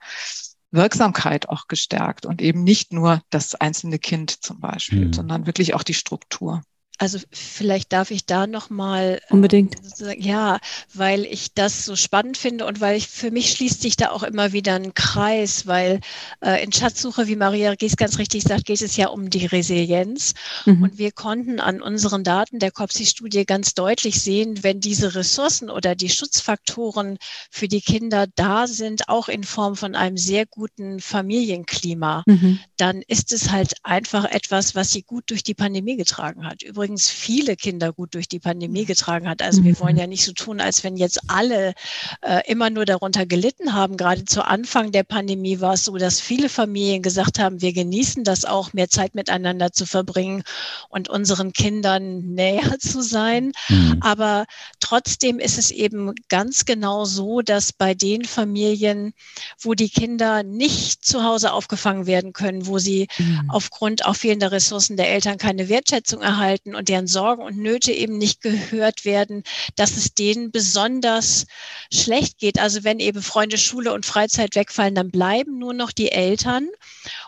[0.71, 5.13] Wirksamkeit auch gestärkt und eben nicht nur das einzelne Kind zum Beispiel, mhm.
[5.13, 6.63] sondern wirklich auch die Struktur.
[6.99, 9.75] Also vielleicht darf ich da noch mal äh, unbedingt
[10.17, 10.61] ja,
[10.93, 14.23] weil ich das so spannend finde und weil ich für mich schließt sich da auch
[14.23, 16.01] immer wieder ein Kreis, weil
[16.41, 20.35] äh, in Schatzsuche, wie Maria Gies ganz richtig sagt, geht es ja um die Resilienz
[20.67, 20.85] mhm.
[20.85, 25.97] und wir konnten an unseren Daten der COPSI-Studie ganz deutlich sehen, wenn diese Ressourcen oder
[25.97, 27.19] die Schutzfaktoren
[27.51, 32.61] für die Kinder da sind, auch in Form von einem sehr guten Familienklima, mhm.
[32.77, 36.63] dann ist es halt einfach etwas, was sie gut durch die Pandemie getragen hat.
[36.63, 39.41] Übrigens übrigens viele Kinder gut durch die Pandemie getragen hat.
[39.41, 40.01] Also wir wollen mhm.
[40.01, 41.73] ja nicht so tun, als wenn jetzt alle
[42.21, 43.97] äh, immer nur darunter gelitten haben.
[43.97, 48.23] Gerade zu Anfang der Pandemie war es so, dass viele Familien gesagt haben, wir genießen
[48.23, 50.43] das auch, mehr Zeit miteinander zu verbringen
[50.91, 53.53] und unseren Kindern näher zu sein.
[53.71, 53.97] Mhm.
[54.03, 54.45] Aber
[54.81, 59.15] trotzdem ist es eben ganz genau so, dass bei den Familien,
[59.59, 63.49] wo die Kinder nicht zu Hause aufgefangen werden können, wo sie mhm.
[63.49, 68.19] aufgrund auch fehlender Ressourcen der Eltern keine Wertschätzung erhalten und deren Sorgen und Nöte eben
[68.19, 69.43] nicht gehört werden,
[69.77, 71.47] dass es denen besonders
[71.93, 72.59] schlecht geht.
[72.59, 76.69] Also wenn eben Freunde, Schule und Freizeit wegfallen, dann bleiben nur noch die Eltern.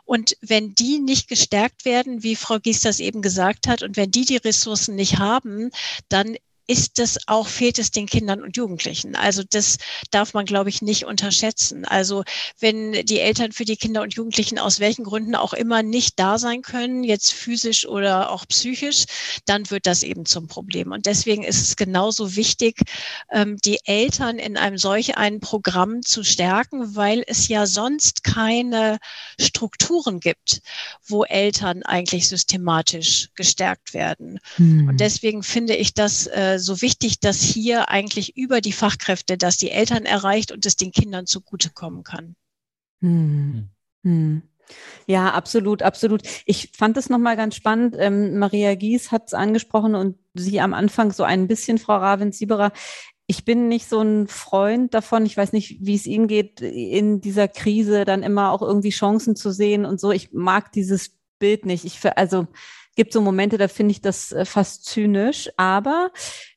[0.04, 4.10] Und wenn die nicht gestärkt werden, wie Frau Gies das eben gesagt hat, und wenn
[4.10, 5.70] die die Ressourcen nicht haben,
[6.08, 9.14] dann ist es auch, fehlt es den Kindern und Jugendlichen.
[9.14, 9.78] Also das
[10.10, 11.84] darf man, glaube ich, nicht unterschätzen.
[11.84, 12.24] Also
[12.58, 16.38] wenn die Eltern für die Kinder und Jugendlichen aus welchen Gründen auch immer nicht da
[16.38, 19.04] sein können, jetzt physisch oder auch psychisch,
[19.44, 20.92] dann wird das eben zum Problem.
[20.92, 22.80] Und deswegen ist es genauso wichtig,
[23.30, 28.98] ähm, die Eltern in einem solch ein Programm zu stärken, weil es ja sonst keine
[29.38, 30.62] Strukturen gibt,
[31.06, 34.40] wo Eltern eigentlich systematisch gestärkt werden.
[34.56, 34.88] Hm.
[34.88, 39.56] Und deswegen finde ich das äh, so wichtig, dass hier eigentlich über die Fachkräfte, dass
[39.56, 42.36] die Eltern erreicht und es den Kindern zugutekommen kann.
[43.00, 43.68] Hm.
[44.02, 44.42] Hm.
[45.06, 46.22] Ja, absolut, absolut.
[46.44, 47.94] Ich fand es nochmal ganz spannend.
[47.98, 52.72] Ähm, Maria Gies hat es angesprochen und Sie am Anfang so ein bisschen, Frau Ravens-Sieberer.
[53.28, 55.24] Ich bin nicht so ein Freund davon.
[55.26, 59.36] Ich weiß nicht, wie es Ihnen geht, in dieser Krise dann immer auch irgendwie Chancen
[59.36, 60.12] zu sehen und so.
[60.12, 61.84] Ich mag dieses Bild nicht.
[61.84, 62.46] Ich, also,
[62.96, 65.48] gibt so Momente, da finde ich das äh, fast zynisch.
[65.56, 66.10] Aber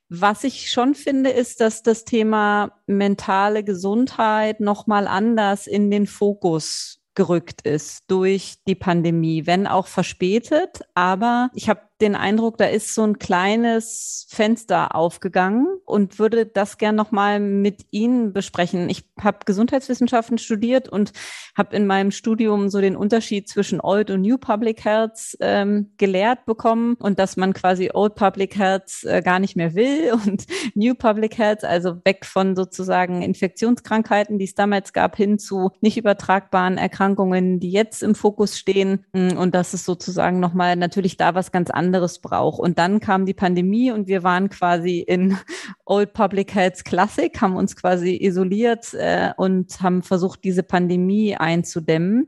[0.09, 6.99] was ich schon finde, ist, dass das Thema mentale Gesundheit nochmal anders in den Fokus
[7.13, 10.81] gerückt ist durch die Pandemie, wenn auch verspätet.
[10.95, 16.77] Aber ich habe den Eindruck, da ist so ein kleines Fenster aufgegangen und würde das
[16.77, 18.89] gern nochmal mit Ihnen besprechen.
[18.89, 21.11] Ich habe Gesundheitswissenschaften studiert und
[21.57, 26.45] habe in meinem Studium so den Unterschied zwischen Old und New Public Health ähm, gelehrt
[26.45, 30.95] bekommen und dass man quasi Old Public Health äh, gar nicht mehr will und New
[30.95, 36.77] Public Health, also weg von sozusagen Infektionskrankheiten, die es damals gab, hin zu nicht übertragbaren
[36.77, 41.69] Erkrankungen, die jetzt im Fokus stehen und dass es sozusagen nochmal natürlich da was ganz
[41.69, 42.59] anderes anderes braucht.
[42.59, 45.37] Und dann kam die Pandemie und wir waren quasi in
[45.85, 52.27] Old Public Health Classic, haben uns quasi isoliert äh, und haben versucht, diese Pandemie einzudämmen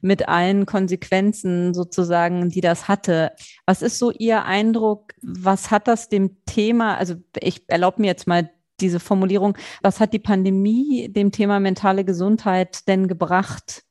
[0.00, 3.32] mit allen Konsequenzen sozusagen, die das hatte.
[3.66, 5.12] Was ist so Ihr Eindruck?
[5.20, 10.14] Was hat das dem Thema, also ich erlaube mir jetzt mal diese Formulierung, was hat
[10.14, 13.84] die Pandemie dem Thema mentale Gesundheit denn gebracht?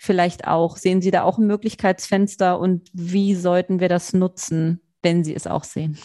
[0.00, 0.78] Vielleicht auch?
[0.78, 5.46] Sehen Sie da auch ein Möglichkeitsfenster und wie sollten wir das nutzen, wenn Sie es
[5.46, 5.98] auch sehen?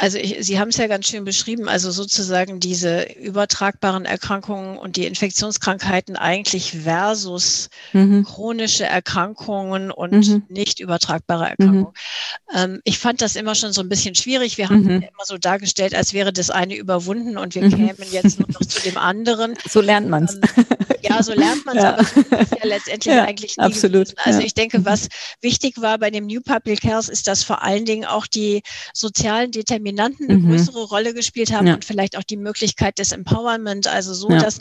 [0.00, 4.94] Also ich, Sie haben es ja ganz schön beschrieben, also sozusagen diese übertragbaren Erkrankungen und
[4.94, 8.24] die Infektionskrankheiten eigentlich versus mhm.
[8.24, 10.44] chronische Erkrankungen und mhm.
[10.48, 11.94] nicht übertragbare Erkrankungen.
[12.52, 12.56] Mhm.
[12.56, 14.56] Ähm, ich fand das immer schon so ein bisschen schwierig.
[14.56, 15.02] Wir haben mhm.
[15.02, 17.70] immer so dargestellt, als wäre das eine überwunden und wir mhm.
[17.70, 19.56] kämen jetzt nur noch zu dem anderen.
[19.68, 20.34] So lernt man es.
[20.34, 20.66] Ähm,
[21.02, 21.94] ja, so lernt man es, ja.
[21.94, 24.08] aber das ist ja letztendlich ja, eigentlich nie absolut.
[24.08, 24.16] Gewesen.
[24.24, 24.46] Also ja.
[24.46, 25.08] ich denke, was
[25.42, 28.62] wichtig war bei dem New Public Health, ist, dass vor allen Dingen auch die
[28.94, 30.50] sozialen Determinanten Dominanten eine mhm.
[30.50, 31.74] größere Rolle gespielt haben ja.
[31.74, 33.86] und vielleicht auch die Möglichkeit des Empowerment.
[33.86, 34.38] Also so, ja.
[34.38, 34.58] dass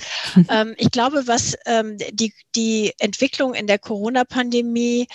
[0.50, 5.08] ähm, ich glaube, was ähm, die, die Entwicklung in der Corona-Pandemie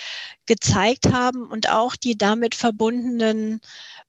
[0.47, 3.61] gezeigt haben und auch die damit verbundenen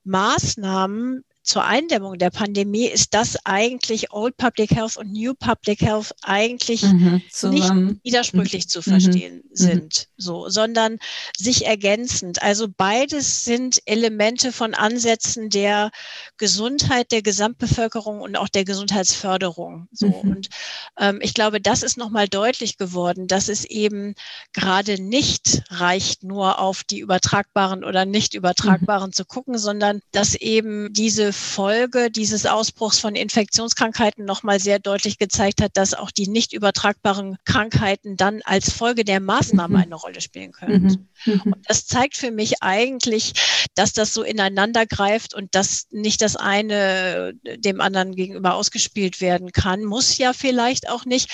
[0.04, 6.16] Maßnahmen zur Eindämmung der Pandemie ist das eigentlich Old Public Health und New Public Health
[6.22, 8.70] eigentlich mhm, nicht widersprüchlich mhm.
[8.70, 11.00] zu verstehen mhm, sind, so, sondern
[11.38, 12.42] sich ergänzend.
[12.42, 15.92] Also beides sind Elemente von Ansätzen der
[16.38, 19.90] Gesundheit der Gesamtbevölkerung und auch der Gesundheitsförderung.
[19.92, 20.08] So.
[20.08, 20.14] Mhm.
[20.14, 20.50] Und
[20.98, 24.16] ähm, ich glaube, das ist nochmal deutlich geworden, dass es eben
[24.54, 29.14] gerade nicht reicht, nur auf die übertragbaren oder nicht übertragbaren mhm.
[29.14, 35.62] zu gucken, sondern dass eben diese Folge dieses Ausbruchs von Infektionskrankheiten nochmal sehr deutlich gezeigt
[35.62, 39.84] hat, dass auch die nicht übertragbaren Krankheiten dann als Folge der Maßnahmen mhm.
[39.84, 41.10] eine Rolle spielen können.
[41.26, 41.42] Mhm.
[41.42, 43.34] Und das zeigt für mich eigentlich,
[43.76, 49.52] dass das so ineinander greift und dass nicht das eine dem anderen gegenüber ausgespielt werden
[49.52, 51.30] kann, muss ja vielleicht auch nicht.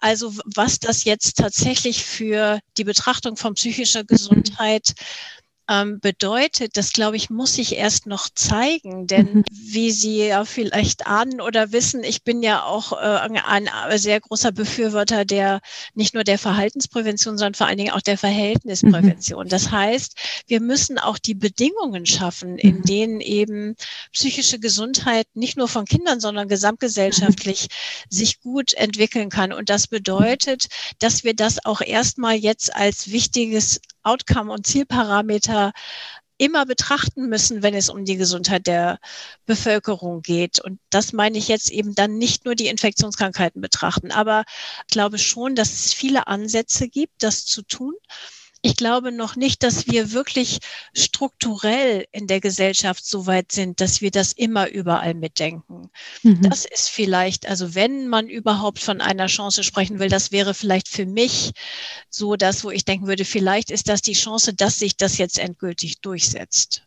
[0.00, 4.94] Also was das jetzt tatsächlich für die Betrachtung von psychischer Gesundheit
[5.70, 9.06] ähm, bedeutet, das glaube ich, muss ich erst noch zeigen.
[9.06, 14.20] Denn wie Sie ja vielleicht ahnen oder wissen, ich bin ja auch äh, ein sehr
[14.20, 15.60] großer Befürworter der
[15.94, 19.44] nicht nur der Verhaltensprävention, sondern vor allen Dingen auch der Verhältnisprävention.
[19.44, 19.48] Mhm.
[19.48, 20.16] Das heißt,
[20.46, 22.82] wir müssen auch die Bedingungen schaffen, in mhm.
[22.82, 23.76] denen eben
[24.12, 28.14] psychische Gesundheit nicht nur von Kindern, sondern gesamtgesellschaftlich mhm.
[28.14, 29.52] sich gut entwickeln kann.
[29.52, 30.66] Und das bedeutet,
[30.98, 35.72] dass wir das auch erstmal jetzt als wichtiges Outcome und Zielparameter
[36.38, 38.98] immer betrachten müssen, wenn es um die Gesundheit der
[39.44, 40.58] Bevölkerung geht.
[40.58, 44.44] Und das meine ich jetzt eben dann nicht nur die Infektionskrankheiten betrachten, aber
[44.88, 47.94] ich glaube schon, dass es viele Ansätze gibt, das zu tun
[48.62, 50.58] ich glaube noch nicht, dass wir wirklich
[50.94, 55.90] strukturell in der Gesellschaft so weit sind, dass wir das immer überall mitdenken.
[56.22, 56.42] Mhm.
[56.42, 60.88] Das ist vielleicht, also wenn man überhaupt von einer Chance sprechen will, das wäre vielleicht
[60.88, 61.52] für mich
[62.10, 65.38] so das, wo ich denken würde, vielleicht ist das die Chance, dass sich das jetzt
[65.38, 66.82] endgültig durchsetzt.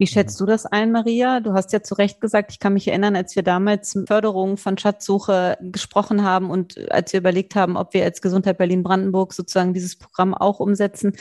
[0.00, 1.40] Wie schätzt du das ein, Maria?
[1.40, 4.78] Du hast ja zu Recht gesagt, ich kann mich erinnern, als wir damals Förderung von
[4.78, 9.98] Schatzsuche gesprochen haben und als wir überlegt haben, ob wir als Gesundheit Berlin-Brandenburg sozusagen dieses
[9.98, 11.12] Programm auch umsetzen,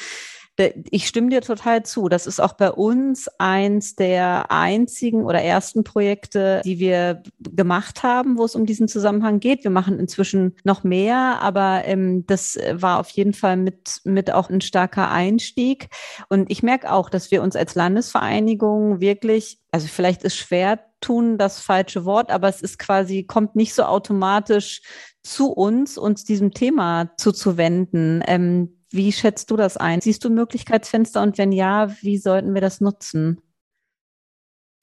[0.91, 2.10] ich stimme dir total zu.
[2.10, 8.38] Das ist auch bei uns eins der einzigen oder ersten Projekte, die wir gemacht haben,
[8.38, 9.64] wo es um diesen Zusammenhang geht.
[9.64, 14.49] Wir machen inzwischen noch mehr, aber ähm, das war auf jeden Fall mit, mit auch
[14.49, 15.89] ein starker Einstieg.
[16.30, 21.38] Und ich merke auch, dass wir uns als Landesvereinigung wirklich, also vielleicht ist schwer tun
[21.38, 24.82] das falsche Wort, aber es ist quasi, kommt nicht so automatisch
[25.24, 28.24] zu uns, uns diesem Thema zuzuwenden.
[28.28, 30.02] Ähm, wie schätzt du das ein?
[30.02, 33.42] Siehst du Möglichkeitsfenster und wenn ja, wie sollten wir das nutzen?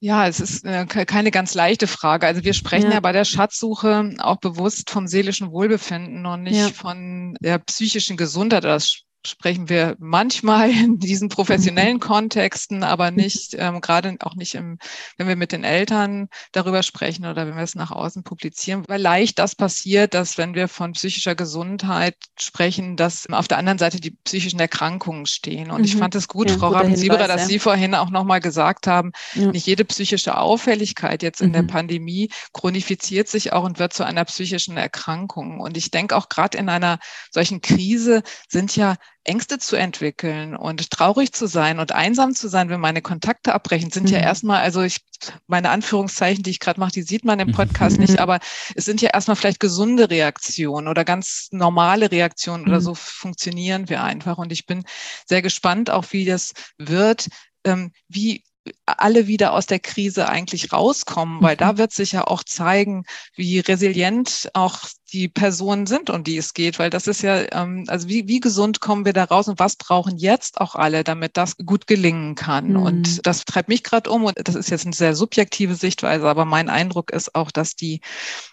[0.00, 2.26] Ja, es ist äh, keine ganz leichte Frage.
[2.26, 2.94] Also wir sprechen ja.
[2.94, 3.00] ja.
[3.00, 6.68] bei der Schatzsuche auch bewusst vom seelischen Wohlbefinden und nicht ja.
[6.68, 8.64] von der psychischen Gesundheit.
[8.64, 14.78] Das sprechen wir manchmal in diesen professionellen Kontexten, aber nicht, ähm, gerade auch nicht im,
[15.16, 19.00] wenn wir mit den Eltern darüber sprechen oder wenn wir es nach außen publizieren, weil
[19.00, 24.00] leicht das passiert, dass wenn wir von psychischer Gesundheit sprechen, dass auf der anderen Seite
[24.00, 25.70] die psychischen Erkrankungen stehen.
[25.70, 25.84] Und mhm.
[25.84, 27.46] ich fand es gut, ja, Frau Ravensieberer, dass ja.
[27.46, 29.50] Sie vorhin auch nochmal gesagt haben, ja.
[29.50, 31.54] nicht jede psychische Auffälligkeit jetzt in mhm.
[31.54, 35.60] der Pandemie chronifiziert sich auch und wird zu einer psychischen Erkrankung.
[35.60, 36.98] Und ich denke auch gerade in einer
[37.30, 38.96] solchen Krise sind ja
[39.26, 43.90] Ängste zu entwickeln und traurig zu sein und einsam zu sein, wenn meine Kontakte abbrechen,
[43.90, 44.14] sind mhm.
[44.14, 44.98] ja erstmal, also ich,
[45.46, 48.38] meine Anführungszeichen, die ich gerade mache, die sieht man im Podcast nicht, aber
[48.74, 52.68] es sind ja erstmal vielleicht gesunde Reaktionen oder ganz normale Reaktionen mhm.
[52.68, 54.38] oder so funktionieren wir einfach.
[54.38, 54.84] Und ich bin
[55.26, 57.28] sehr gespannt auch, wie das wird,
[57.64, 58.44] ähm, wie
[58.86, 61.78] alle wieder aus der Krise eigentlich rauskommen, weil da mhm.
[61.78, 63.04] wird sich ja auch zeigen,
[63.34, 64.80] wie resilient auch
[65.12, 68.40] die Personen sind, um die es geht, weil das ist ja, ähm, also wie, wie
[68.40, 72.34] gesund kommen wir da raus und was brauchen jetzt auch alle, damit das gut gelingen
[72.34, 72.70] kann.
[72.70, 72.82] Mhm.
[72.82, 76.44] Und das treibt mich gerade um und das ist jetzt eine sehr subjektive Sichtweise, aber
[76.44, 78.00] mein Eindruck ist auch, dass die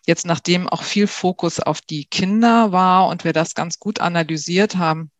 [0.06, 4.78] jetzt, nachdem auch viel Fokus auf die Kinder war und wir das ganz gut analysiert
[4.78, 5.12] haben,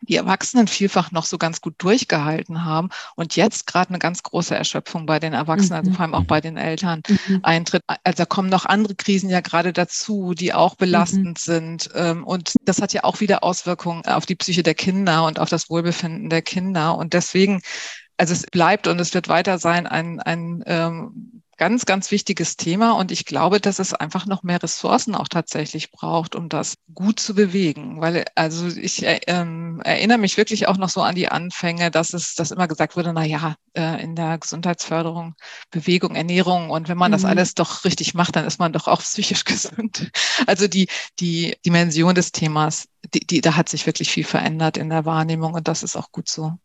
[0.00, 4.54] die Erwachsenen vielfach noch so ganz gut durchgehalten haben und jetzt gerade eine ganz große
[4.54, 5.94] Erschöpfung bei den Erwachsenen, also mhm.
[5.94, 7.40] vor allem auch bei den Eltern mhm.
[7.42, 7.82] eintritt.
[7.86, 11.36] Also da kommen noch andere Krisen ja gerade dazu, die auch belastend mhm.
[11.36, 11.90] sind.
[11.94, 15.48] Ähm, und das hat ja auch wieder Auswirkungen auf die Psyche der Kinder und auf
[15.48, 16.96] das Wohlbefinden der Kinder.
[16.96, 17.60] Und deswegen
[18.18, 22.92] also es bleibt und es wird weiter sein ein, ein ähm, ganz, ganz wichtiges Thema.
[22.92, 27.20] Und ich glaube, dass es einfach noch mehr Ressourcen auch tatsächlich braucht, um das gut
[27.20, 28.00] zu bewegen.
[28.00, 32.14] Weil, also ich äh, ähm, erinnere mich wirklich auch noch so an die Anfänge, dass
[32.14, 35.34] es, dass immer gesagt wurde, na ja, äh, in der Gesundheitsförderung,
[35.70, 37.16] Bewegung, Ernährung und wenn man mhm.
[37.16, 40.10] das alles doch richtig macht, dann ist man doch auch psychisch gesund.
[40.46, 40.88] Also die,
[41.18, 45.54] die Dimension des Themas, die, die, da hat sich wirklich viel verändert in der Wahrnehmung
[45.54, 46.58] und das ist auch gut so.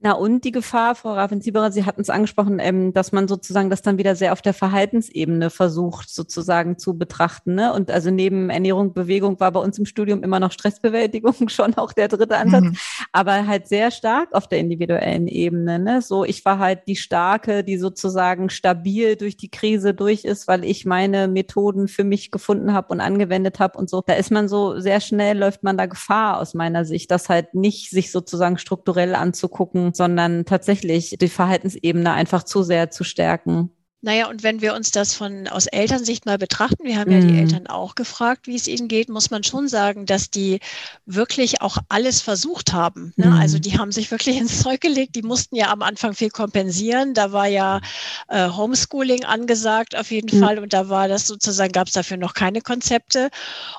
[0.00, 3.82] Na und die Gefahr, Frau Ravensieberer, Sie hatten es angesprochen, ähm, dass man sozusagen das
[3.82, 7.56] dann wieder sehr auf der Verhaltensebene versucht sozusagen zu betrachten.
[7.56, 7.72] Ne?
[7.72, 11.92] Und also neben Ernährung, Bewegung war bei uns im Studium immer noch Stressbewältigung schon auch
[11.92, 12.76] der dritte Ansatz, mhm.
[13.10, 15.80] aber halt sehr stark auf der individuellen Ebene.
[15.80, 16.00] Ne?
[16.00, 20.64] So, ich war halt die Starke, die sozusagen stabil durch die Krise durch ist, weil
[20.64, 24.04] ich meine Methoden für mich gefunden habe und angewendet habe und so.
[24.06, 27.54] Da ist man so sehr schnell, läuft man da Gefahr aus meiner Sicht, das halt
[27.54, 33.70] nicht sich sozusagen strukturell anzugucken sondern tatsächlich die Verhaltensebene einfach zu sehr zu stärken.
[34.00, 37.20] Naja, und wenn wir uns das von aus Elternsicht mal betrachten, wir haben mhm.
[37.20, 37.38] ja die mhm.
[37.40, 40.60] Eltern auch gefragt, wie es ihnen geht, muss man schon sagen, dass die
[41.04, 43.12] wirklich auch alles versucht haben.
[43.16, 43.26] Ne?
[43.26, 43.32] Mhm.
[43.32, 47.12] Also die haben sich wirklich ins Zeug gelegt, die mussten ja am Anfang viel kompensieren.
[47.12, 47.80] Da war ja
[48.28, 50.44] äh, Homeschooling angesagt auf jeden mhm.
[50.44, 53.30] Fall und da war das sozusagen, gab es dafür noch keine Konzepte.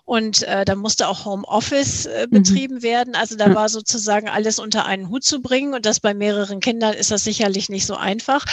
[0.03, 2.31] Und äh, da musste auch Homeoffice äh, mhm.
[2.31, 3.15] betrieben werden.
[3.15, 6.93] Also da war sozusagen alles unter einen Hut zu bringen und das bei mehreren Kindern
[6.93, 8.43] ist das sicherlich nicht so einfach.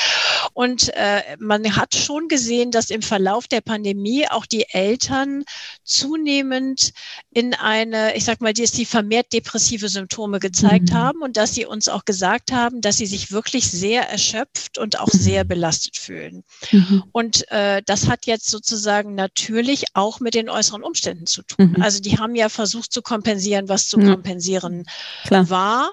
[0.52, 5.44] Und äh, man man hat schon gesehen, dass im Verlauf der Pandemie auch die Eltern
[5.84, 6.92] zunehmend
[7.30, 10.94] in eine, ich sag mal, die, die vermehrt depressive Symptome gezeigt mhm.
[10.94, 14.98] haben und dass sie uns auch gesagt haben, dass sie sich wirklich sehr erschöpft und
[15.00, 15.18] auch mhm.
[15.18, 16.44] sehr belastet fühlen.
[16.72, 17.04] Mhm.
[17.12, 21.74] Und äh, das hat jetzt sozusagen natürlich auch mit den äußeren Umständen zu tun.
[21.76, 21.82] Mhm.
[21.82, 24.84] Also die haben ja versucht zu kompensieren, was zu kompensieren
[25.24, 25.50] Klar.
[25.50, 25.92] war.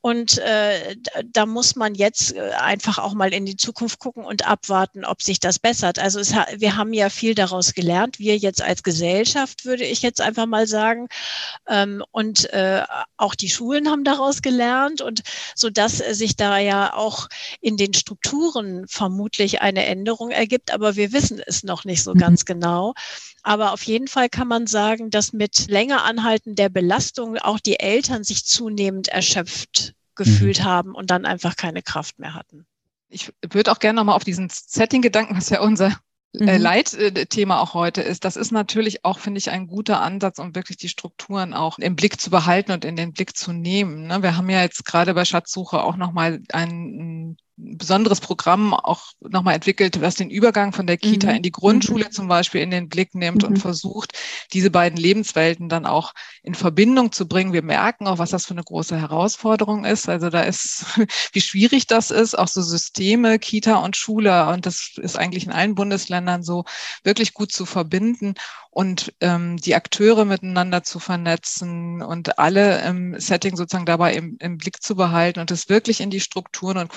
[0.00, 0.96] Und äh,
[1.26, 5.22] da muss man jetzt äh, einfach auch mal in die Zukunft gucken und abwarten, ob
[5.22, 5.98] sich das bessert.
[5.98, 10.20] Also es, wir haben ja viel daraus gelernt, wir jetzt als Gesellschaft, würde ich jetzt
[10.20, 11.08] einfach mal sagen.
[11.68, 12.82] Ähm, und äh,
[13.16, 15.22] auch die Schulen haben daraus gelernt und
[15.54, 17.28] so dass sich da ja auch
[17.60, 22.18] in den Strukturen vermutlich eine Änderung ergibt, aber wir wissen es noch nicht so mhm.
[22.18, 22.94] ganz genau.
[23.42, 27.80] Aber auf jeden Fall kann man sagen, dass mit länger anhalten der Belastung auch die
[27.80, 30.64] Eltern sich zunehmend erschöpft gefühlt mhm.
[30.64, 32.66] haben und dann einfach keine Kraft mehr hatten
[33.12, 35.88] ich würde auch gerne nochmal auf diesen Setting-Gedanken, was ja unser
[36.34, 36.62] äh, mhm.
[36.62, 38.24] Leitthema auch heute ist.
[38.24, 41.94] Das ist natürlich auch, finde ich, ein guter Ansatz, um wirklich die Strukturen auch im
[41.94, 44.06] Blick zu behalten und in den Blick zu nehmen.
[44.06, 44.22] Ne?
[44.22, 50.00] Wir haben ja jetzt gerade bei Schatzsuche auch nochmal ein besonderes Programm auch nochmal entwickelt,
[50.00, 51.36] was den Übergang von der Kita mhm.
[51.36, 52.10] in die Grundschule mhm.
[52.10, 53.48] zum Beispiel in den Blick nimmt mhm.
[53.48, 54.18] und versucht,
[54.52, 57.52] diese beiden Lebenswelten dann auch in Verbindung zu bringen.
[57.52, 60.08] Wir merken auch, was das für eine große Herausforderung ist.
[60.08, 60.84] Also da ist,
[61.32, 65.52] wie schwierig das ist, auch so Systeme, Kita und Schule, und das ist eigentlich in
[65.52, 66.64] allen Bundesländern so,
[67.04, 68.34] wirklich gut zu verbinden
[68.74, 74.56] und ähm, die Akteure miteinander zu vernetzen und alle im Setting sozusagen dabei im, im
[74.56, 76.90] Blick zu behalten und es wirklich in die Strukturen und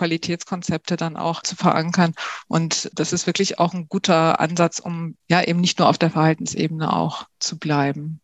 [0.46, 2.14] Qualitätskonzepte dann auch zu verankern.
[2.48, 6.12] Und das ist wirklich auch ein guter Ansatz, um ja eben nicht nur auf der
[6.12, 8.22] Verhaltensebene auch zu bleiben.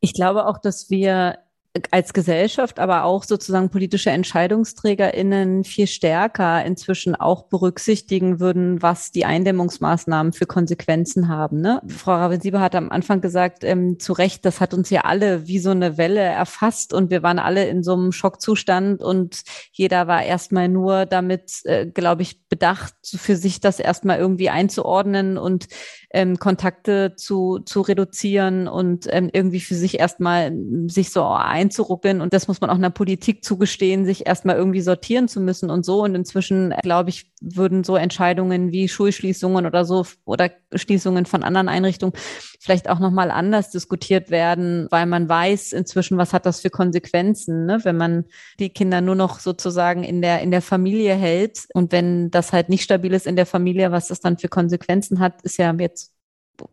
[0.00, 1.38] Ich glaube auch, dass wir
[1.90, 9.24] als Gesellschaft, aber auch sozusagen politische EntscheidungsträgerInnen viel stärker inzwischen auch berücksichtigen würden, was die
[9.24, 11.60] Eindämmungsmaßnahmen für Konsequenzen haben.
[11.60, 11.80] Ne?
[11.88, 15.58] Frau Ravensieber hat am Anfang gesagt, ähm, zu Recht, das hat uns ja alle wie
[15.58, 20.22] so eine Welle erfasst und wir waren alle in so einem Schockzustand und jeder war
[20.22, 25.66] erstmal nur damit, äh, glaube ich, bedacht, für sich das erstmal irgendwie einzuordnen und
[26.16, 30.50] ähm, Kontakte zu, zu reduzieren und ähm, irgendwie für sich erstmal
[30.86, 32.22] sich so einzuruckeln.
[32.22, 35.84] Und das muss man auch einer Politik zugestehen, sich erstmal irgendwie sortieren zu müssen und
[35.84, 36.02] so.
[36.02, 41.68] Und inzwischen, glaube ich, würden so Entscheidungen wie Schulschließungen oder so oder Schließungen von anderen
[41.68, 42.14] Einrichtungen
[42.60, 47.66] vielleicht auch nochmal anders diskutiert werden, weil man weiß inzwischen, was hat das für Konsequenzen,
[47.66, 47.80] ne?
[47.82, 48.24] wenn man
[48.58, 52.68] die Kinder nur noch sozusagen in der, in der Familie hält und wenn das halt
[52.68, 56.15] nicht stabil ist in der Familie, was das dann für Konsequenzen hat, ist ja jetzt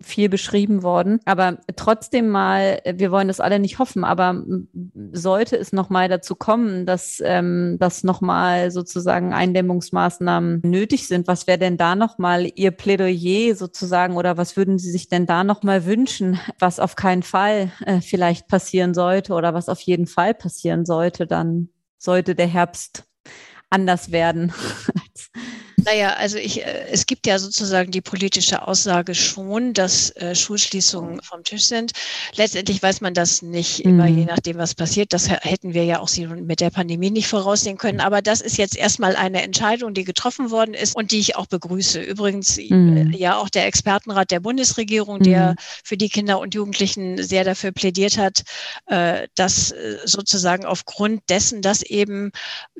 [0.01, 1.19] viel beschrieben worden.
[1.25, 4.43] Aber trotzdem mal, wir wollen das alle nicht hoffen, aber
[5.11, 11.59] sollte es nochmal dazu kommen, dass, ähm, dass nochmal sozusagen Eindämmungsmaßnahmen nötig sind, was wäre
[11.59, 16.39] denn da nochmal Ihr Plädoyer sozusagen oder was würden Sie sich denn da nochmal wünschen,
[16.59, 21.27] was auf keinen Fall äh, vielleicht passieren sollte oder was auf jeden Fall passieren sollte,
[21.27, 23.05] dann sollte der Herbst
[23.69, 24.53] anders werden
[25.85, 31.21] Naja, also ich, äh, es gibt ja sozusagen die politische Aussage schon, dass äh, Schulschließungen
[31.21, 31.91] vom Tisch sind.
[32.35, 34.25] Letztendlich weiß man das nicht immer, je mhm.
[34.25, 35.13] nachdem, was passiert.
[35.13, 37.99] Das hätten wir ja auch mit der Pandemie nicht voraussehen können.
[37.99, 41.47] Aber das ist jetzt erstmal eine Entscheidung, die getroffen worden ist und die ich auch
[41.47, 42.01] begrüße.
[42.01, 43.13] Übrigens mhm.
[43.13, 45.55] Äh, ja auch der Expertenrat der Bundesregierung, der mhm.
[45.83, 48.43] für die Kinder und Jugendlichen sehr dafür plädiert hat,
[48.87, 52.31] äh, dass äh, sozusagen aufgrund dessen, dass eben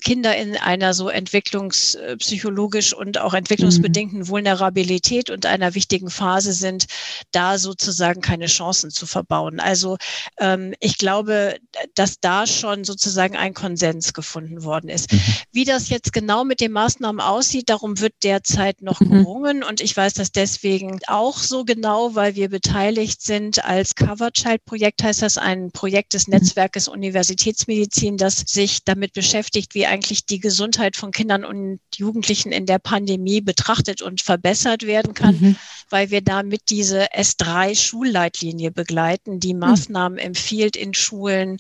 [0.04, 4.27] Kinder in einer so entwicklungspsychologisch und auch entwicklungsbedingten mhm.
[4.27, 6.85] Vulnerabilität und einer wichtigen Phase sind,
[7.31, 9.59] da sozusagen keine Chancen zu verbauen.
[9.59, 9.97] Also
[10.39, 11.57] ähm, ich glaube,
[11.95, 15.11] dass da schon sozusagen ein Konsens gefunden worden ist.
[15.11, 15.21] Mhm.
[15.51, 19.09] Wie das jetzt genau mit den Maßnahmen aussieht, darum wird derzeit noch mhm.
[19.09, 24.31] gerungen und ich weiß das deswegen auch so genau, weil wir beteiligt sind als Cover
[24.31, 26.35] Child Projekt, heißt das ein Projekt des mhm.
[26.35, 32.65] Netzwerkes Universitätsmedizin, das sich damit beschäftigt, wie eigentlich die Gesundheit von Kindern und Jugendlichen in
[32.65, 35.55] der Pandemie betrachtet und verbessert werden kann, mhm.
[35.89, 39.61] weil wir damit diese S3-Schulleitlinie begleiten, die mhm.
[39.61, 40.25] Maßnahmen mhm.
[40.25, 41.57] empfiehlt in Schulen,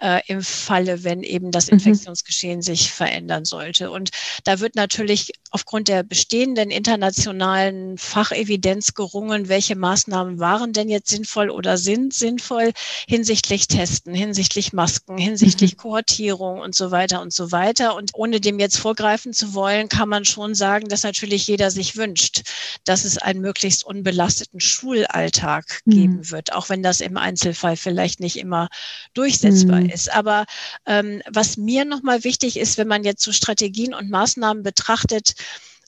[0.00, 1.74] äh, im Falle, wenn eben das mhm.
[1.74, 2.62] Infektionsgeschehen mhm.
[2.62, 3.90] sich verändern sollte.
[3.90, 4.10] Und
[4.44, 11.50] da wird natürlich aufgrund der bestehenden internationalen Fachevidenz gerungen, welche Maßnahmen waren denn jetzt sinnvoll
[11.50, 12.72] oder sind sinnvoll
[13.08, 15.78] hinsichtlich Testen, hinsichtlich Masken, hinsichtlich mhm.
[15.78, 17.94] Kohortierung und so weiter und so weiter.
[17.96, 21.96] Und ohne dem jetzt vorgreifen zu wollen, kann man schon sagen, dass natürlich jeder sich
[21.96, 22.42] wünscht,
[22.84, 25.90] dass es einen möglichst unbelasteten Schulalltag mhm.
[25.90, 28.68] geben wird, auch wenn das im Einzelfall vielleicht nicht immer
[29.14, 29.87] durchsetzbar mhm.
[29.88, 30.12] Ist.
[30.12, 30.46] Aber
[30.86, 35.34] ähm, was mir nochmal wichtig ist, wenn man jetzt so Strategien und Maßnahmen betrachtet,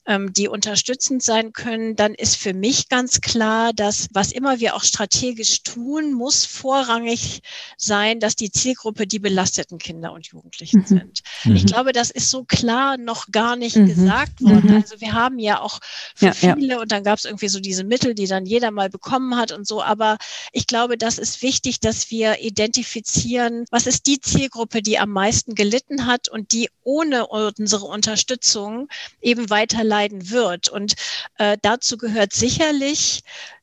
[0.07, 4.75] ähm, die unterstützend sein können, dann ist für mich ganz klar, dass was immer wir
[4.75, 7.43] auch strategisch tun, muss vorrangig
[7.77, 10.87] sein, dass die Zielgruppe die belasteten Kinder und Jugendlichen mhm.
[10.87, 11.21] sind.
[11.45, 11.57] Mhm.
[11.57, 13.87] Ich glaube, das ist so klar noch gar nicht mhm.
[13.87, 14.71] gesagt worden.
[14.71, 14.77] Mhm.
[14.77, 15.81] Also wir haben ja auch
[16.15, 16.81] für ja, viele ja.
[16.81, 19.67] und dann gab es irgendwie so diese Mittel, die dann jeder mal bekommen hat und
[19.67, 19.83] so.
[19.83, 20.17] Aber
[20.53, 25.55] ich glaube, das ist wichtig, dass wir identifizieren, was ist die Zielgruppe, die am meisten
[25.55, 28.89] gelitten hat und die ohne unsere Unterstützung
[29.21, 30.69] eben weiter leiden wird.
[30.69, 30.95] Und
[31.39, 33.23] äh, dazu gehört sicherlich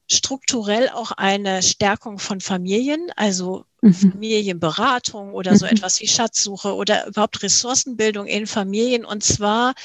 [0.09, 3.65] strukturell auch eine Stärkung von Familien, also.
[3.83, 5.73] Familienberatung oder so mhm.
[5.73, 9.75] etwas wie Schatzsuche oder überhaupt Ressourcenbildung in Familien und zwar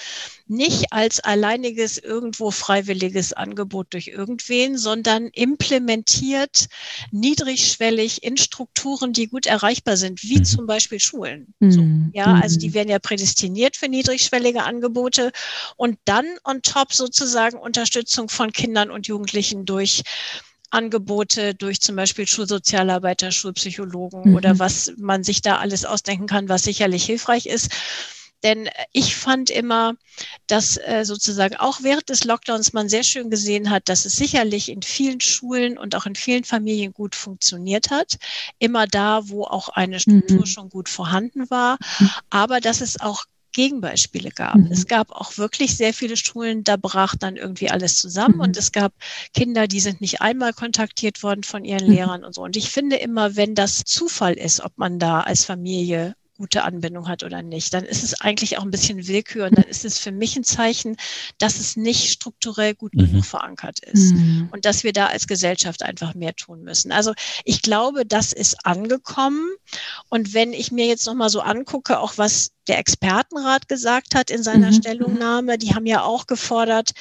[0.46, 6.68] nicht als alleiniges irgendwo freiwilliges Angebot durch irgendwen, sondern implementiert
[7.10, 10.44] niedrigschwellig in Strukturen, die gut erreichbar sind, wie mhm.
[10.44, 11.54] zum Beispiel Schulen.
[11.60, 11.70] Mhm.
[11.70, 11.82] So,
[12.12, 15.32] ja, also die werden ja prädestiniert für niedrigschwellige Angebote
[15.76, 20.02] und dann on top sozusagen Unterstützung von Kindern und Jugendlichen durch
[20.72, 24.36] Angebote durch zum Beispiel Schulsozialarbeiter, Schulpsychologen mhm.
[24.36, 27.70] oder was man sich da alles ausdenken kann, was sicherlich hilfreich ist.
[28.42, 29.94] Denn ich fand immer,
[30.48, 34.68] dass äh, sozusagen auch während des Lockdowns man sehr schön gesehen hat, dass es sicherlich
[34.68, 38.16] in vielen Schulen und auch in vielen Familien gut funktioniert hat.
[38.58, 40.46] Immer da, wo auch eine Struktur mhm.
[40.46, 41.78] schon gut vorhanden war.
[42.00, 42.10] Mhm.
[42.30, 44.56] Aber dass es auch Gegenbeispiele gab.
[44.56, 44.68] Mhm.
[44.70, 48.40] Es gab auch wirklich sehr viele Schulen, da brach dann irgendwie alles zusammen mhm.
[48.42, 48.92] und es gab
[49.34, 51.92] Kinder, die sind nicht einmal kontaktiert worden von ihren mhm.
[51.92, 52.42] Lehrern und so.
[52.42, 57.08] Und ich finde immer, wenn das Zufall ist, ob man da als Familie gute Anbindung
[57.08, 59.98] hat oder nicht, dann ist es eigentlich auch ein bisschen Willkür und dann ist es
[59.98, 60.96] für mich ein Zeichen,
[61.38, 63.06] dass es nicht strukturell gut mhm.
[63.06, 64.48] genug verankert ist mhm.
[64.52, 66.92] und dass wir da als Gesellschaft einfach mehr tun müssen.
[66.92, 67.12] Also
[67.44, 69.48] ich glaube, das ist angekommen
[70.08, 74.42] und wenn ich mir jetzt nochmal so angucke, auch was der Expertenrat gesagt hat in
[74.42, 74.74] seiner mhm.
[74.74, 76.92] Stellungnahme, die haben ja auch gefordert,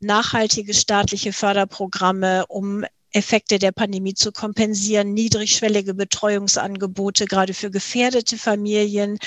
[0.00, 9.18] nachhaltige staatliche Förderprogramme, um Effekte der Pandemie zu kompensieren, niedrigschwellige Betreuungsangebote gerade für gefährdete Familien.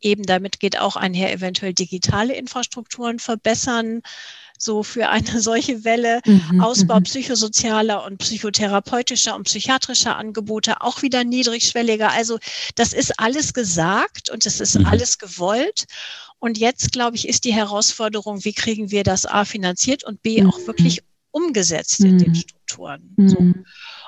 [0.00, 4.02] Eben damit geht auch einher, eventuell digitale Infrastrukturen verbessern,
[4.58, 6.20] so für eine solche Welle.
[6.26, 7.04] Mhm, Ausbau mhm.
[7.04, 12.10] psychosozialer und psychotherapeutischer und psychiatrischer Angebote, auch wieder niedrigschwelliger.
[12.10, 12.38] Also
[12.74, 14.86] das ist alles gesagt und es ist mhm.
[14.86, 15.86] alles gewollt.
[16.40, 20.44] Und jetzt, glaube ich, ist die Herausforderung, wie kriegen wir das A finanziert und B
[20.44, 22.57] auch wirklich umgesetzt in den Strukturen.
[22.68, 23.14] Strukturen.
[23.16, 23.28] Mhm.
[23.28, 23.54] So.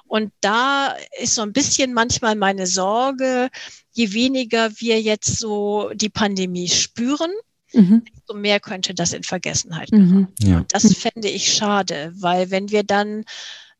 [0.07, 3.49] Und da ist so ein bisschen manchmal meine Sorge,
[3.93, 7.31] je weniger wir jetzt so die Pandemie spüren,
[7.73, 8.03] mhm.
[8.13, 9.99] desto mehr könnte das in Vergessenheit mhm.
[9.99, 10.35] geraten.
[10.41, 10.59] Ja.
[10.59, 13.25] Und das fände ich schade, weil wenn wir dann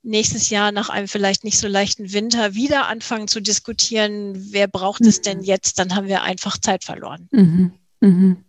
[0.03, 5.03] nächstes Jahr nach einem vielleicht nicht so leichten Winter wieder anfangen zu diskutieren, wer braucht
[5.03, 5.45] es denn mhm.
[5.45, 7.29] jetzt, dann haben wir einfach Zeit verloren.
[7.33, 7.73] Mhm.
[8.01, 8.45] Mhm.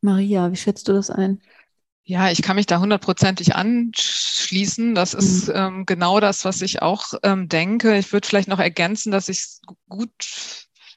[0.00, 1.40] Maria, wie schätzt du das ein?
[2.04, 4.94] Ja, ich kann mich da hundertprozentig anschließen.
[4.94, 5.54] Das ist mhm.
[5.54, 7.96] ähm, genau das, was ich auch ähm, denke.
[7.96, 10.10] Ich würde vielleicht noch ergänzen, dass ich es gut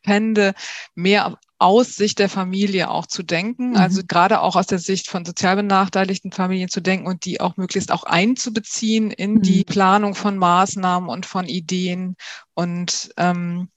[0.03, 0.53] fände,
[0.95, 3.77] mehr aus Sicht der Familie auch zu denken, mhm.
[3.77, 7.57] also gerade auch aus der Sicht von sozial benachteiligten Familien zu denken und die auch
[7.57, 9.41] möglichst auch einzubeziehen in mhm.
[9.41, 12.17] die Planung von Maßnahmen und von Ideen
[12.53, 13.69] und ähm,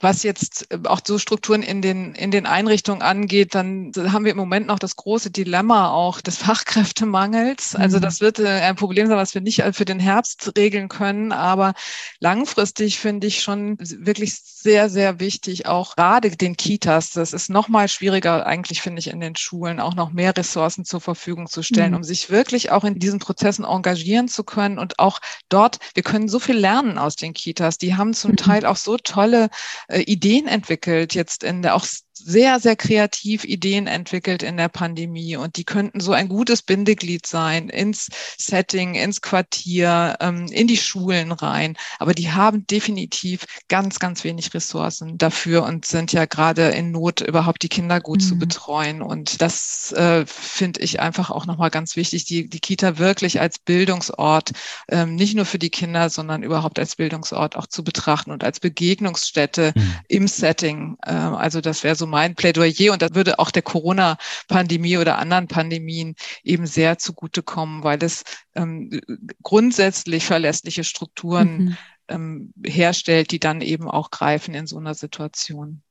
[0.00, 4.32] was jetzt äh, auch so Strukturen in den, in den Einrichtungen angeht, dann haben wir
[4.32, 7.74] im Moment noch das große Dilemma auch des Fachkräftemangels.
[7.74, 8.02] Also mhm.
[8.02, 11.32] das wird äh, ein Problem sein, was wir nicht äh, für den Herbst regeln können.
[11.32, 11.74] Aber
[12.20, 17.10] langfristig finde ich schon wirklich sehr, sehr wichtig, auch gerade den Kitas.
[17.10, 20.84] Das ist noch mal schwieriger eigentlich, finde ich, in den Schulen auch noch mehr Ressourcen
[20.84, 21.98] zur Verfügung zu stellen, mhm.
[21.98, 26.28] um sich wirklich auch in diesen Prozessen engagieren zu können und auch dort, wir können
[26.28, 27.78] so viel lernen aus den Kitas.
[27.78, 28.36] Die haben zum mhm.
[28.36, 29.48] Teil auch so tolle
[29.90, 31.84] Ideen entwickelt, jetzt in der, auch
[32.18, 37.26] sehr, sehr kreativ Ideen entwickelt in der Pandemie und die könnten so ein gutes Bindeglied
[37.26, 41.76] sein ins Setting, ins Quartier, ähm, in die Schulen rein.
[41.98, 47.20] Aber die haben definitiv ganz, ganz wenig Ressourcen dafür und sind ja gerade in Not,
[47.20, 48.26] überhaupt die Kinder gut mhm.
[48.26, 49.02] zu betreuen.
[49.02, 53.58] Und das äh, finde ich einfach auch nochmal ganz wichtig, die, die Kita wirklich als
[53.58, 54.52] Bildungsort,
[54.88, 58.60] ähm, nicht nur für die Kinder, sondern überhaupt als Bildungsort auch zu betrachten und als
[58.60, 59.94] Begegnungsstätte mhm.
[60.08, 60.96] im Setting.
[61.04, 65.48] Äh, also das wäre so mein Plädoyer und da würde auch der Corona-Pandemie oder anderen
[65.48, 69.00] Pandemien eben sehr zugutekommen, weil es ähm,
[69.42, 71.76] grundsätzlich verlässliche Strukturen mhm.
[72.08, 75.82] ähm, herstellt, die dann eben auch greifen in so einer Situation.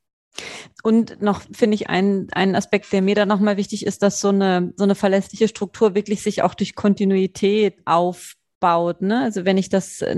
[0.83, 4.29] Und noch finde ich einen, einen Aspekt, der mir da nochmal wichtig ist, dass so
[4.29, 9.01] eine, so eine verlässliche Struktur wirklich sich auch durch Kontinuität auf baut.
[9.01, 9.21] Ne?
[9.21, 10.15] Also wenn ich das äh,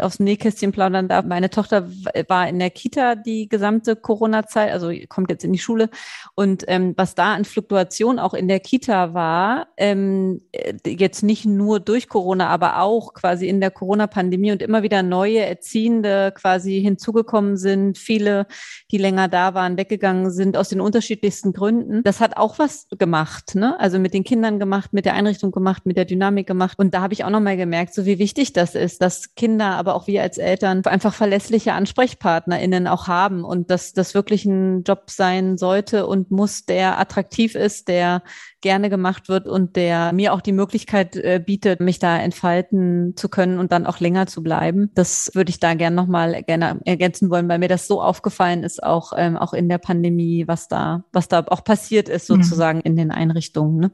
[0.00, 1.88] aufs Nähkästchen plaudern darf, meine Tochter
[2.28, 5.90] war in der Kita die gesamte Corona-Zeit, also kommt jetzt in die Schule.
[6.34, 11.44] Und ähm, was da an Fluktuation auch in der Kita war, ähm, äh, jetzt nicht
[11.44, 16.80] nur durch Corona, aber auch quasi in der Corona-Pandemie und immer wieder neue Erziehende quasi
[16.80, 18.46] hinzugekommen sind, viele,
[18.90, 22.02] die länger da waren, weggegangen sind, aus den unterschiedlichsten Gründen.
[22.04, 23.78] Das hat auch was gemacht, ne?
[23.80, 26.78] Also mit den Kindern gemacht, mit der Einrichtung gemacht, mit der Dynamik gemacht.
[26.78, 29.34] Und da habe ich auch noch mal gemerkt, gemerkt, so wie wichtig das ist, dass
[29.34, 34.44] Kinder, aber auch wir als Eltern einfach verlässliche AnsprechpartnerInnen auch haben und dass das wirklich
[34.44, 38.22] ein Job sein sollte und muss, der attraktiv ist, der
[38.60, 43.30] gerne gemacht wird und der mir auch die Möglichkeit äh, bietet, mich da entfalten zu
[43.30, 44.90] können und dann auch länger zu bleiben.
[44.94, 48.82] Das würde ich da gerne nochmal gerne ergänzen wollen, weil mir das so aufgefallen ist,
[48.82, 52.42] auch, ähm, auch in der Pandemie, was da, was da auch passiert ist mhm.
[52.42, 52.84] sozusagen mhm.
[52.84, 53.80] in den Einrichtungen.
[53.80, 53.90] Ne?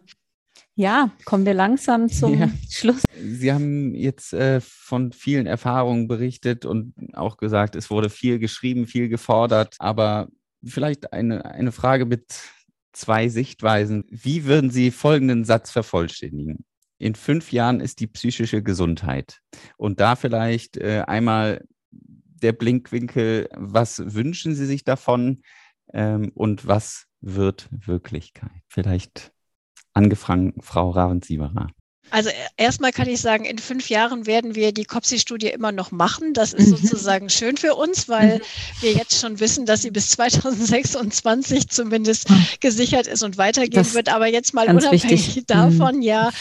[0.79, 2.49] Ja, kommen wir langsam zum ja.
[2.71, 3.03] Schluss.
[3.21, 8.87] Sie haben jetzt äh, von vielen Erfahrungen berichtet und auch gesagt, es wurde viel geschrieben,
[8.87, 9.75] viel gefordert.
[9.81, 10.29] Aber
[10.65, 12.27] vielleicht eine, eine Frage mit
[12.93, 14.05] zwei Sichtweisen.
[14.09, 16.65] Wie würden Sie folgenden Satz vervollständigen?
[16.99, 19.41] In fünf Jahren ist die psychische Gesundheit.
[19.79, 25.43] Und da vielleicht äh, einmal der Blinkwinkel, was wünschen Sie sich davon
[25.93, 28.63] ähm, und was wird Wirklichkeit?
[28.69, 29.33] Vielleicht
[29.99, 31.69] angefangen, Frau Ravensieberer?
[32.11, 36.33] Also erstmal kann ich sagen, in fünf Jahren werden wir die COPSI-Studie immer noch machen.
[36.33, 36.77] Das ist mhm.
[36.77, 38.43] sozusagen schön für uns, weil mhm.
[38.81, 42.35] wir jetzt schon wissen, dass sie bis 2026 zumindest ah.
[42.61, 44.09] gesichert ist und weitergehen das wird.
[44.09, 45.47] Aber jetzt mal unabhängig wichtig.
[45.47, 46.03] davon, mhm.
[46.03, 46.31] ja.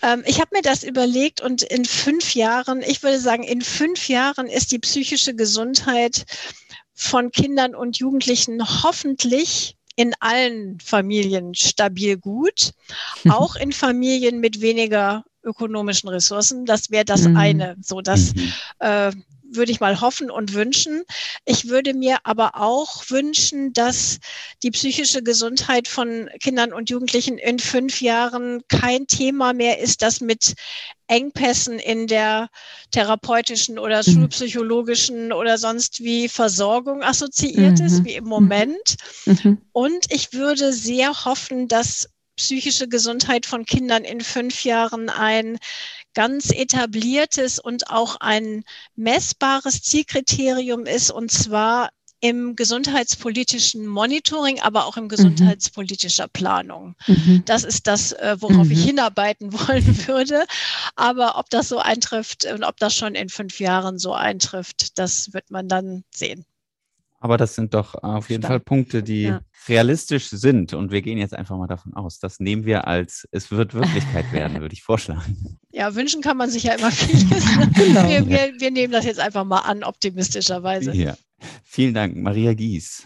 [0.00, 4.08] Ähm, ich habe mir das überlegt und in fünf Jahren, ich würde sagen, in fünf
[4.08, 6.24] Jahren ist die psychische Gesundheit
[6.94, 12.72] von Kindern und Jugendlichen hoffentlich in allen Familien stabil gut,
[13.28, 16.66] auch in Familien mit weniger ökonomischen Ressourcen.
[16.66, 17.36] Das wäre das mhm.
[17.36, 17.76] eine.
[17.82, 18.52] So, das mhm.
[18.78, 19.10] äh,
[19.50, 21.02] würde ich mal hoffen und wünschen.
[21.44, 24.18] Ich würde mir aber auch wünschen, dass
[24.62, 30.20] die psychische Gesundheit von Kindern und Jugendlichen in fünf Jahren kein Thema mehr ist, das
[30.20, 30.54] mit
[31.08, 32.48] Engpässen in der
[32.90, 34.12] therapeutischen oder mhm.
[34.12, 37.86] schulpsychologischen oder sonst wie Versorgung assoziiert mhm.
[37.86, 38.96] ist, wie im Moment.
[39.24, 39.58] Mhm.
[39.72, 45.58] Und ich würde sehr hoffen, dass psychische Gesundheit von Kindern in fünf Jahren ein
[46.18, 48.64] ganz etabliertes und auch ein
[48.96, 55.10] messbares Zielkriterium ist, und zwar im gesundheitspolitischen Monitoring, aber auch im mhm.
[55.10, 56.96] gesundheitspolitischer Planung.
[57.06, 57.44] Mhm.
[57.44, 58.72] Das ist das, äh, worauf mhm.
[58.72, 60.44] ich hinarbeiten wollen würde.
[60.96, 65.32] Aber ob das so eintrifft und ob das schon in fünf Jahren so eintrifft, das
[65.32, 66.44] wird man dann sehen.
[67.20, 68.52] Aber das sind doch auf jeden Stark.
[68.52, 69.40] Fall Punkte, die ja.
[69.66, 70.72] realistisch sind.
[70.72, 72.20] Und wir gehen jetzt einfach mal davon aus.
[72.20, 75.58] Das nehmen wir als, es wird Wirklichkeit werden, würde ich vorschlagen.
[75.72, 77.44] Ja, wünschen kann man sich ja immer vieles.
[77.74, 78.08] genau.
[78.08, 80.94] wir, wir, wir, nehmen das jetzt einfach mal an, optimistischerweise.
[80.94, 81.16] Ja.
[81.64, 83.04] Vielen Dank, Maria Gies.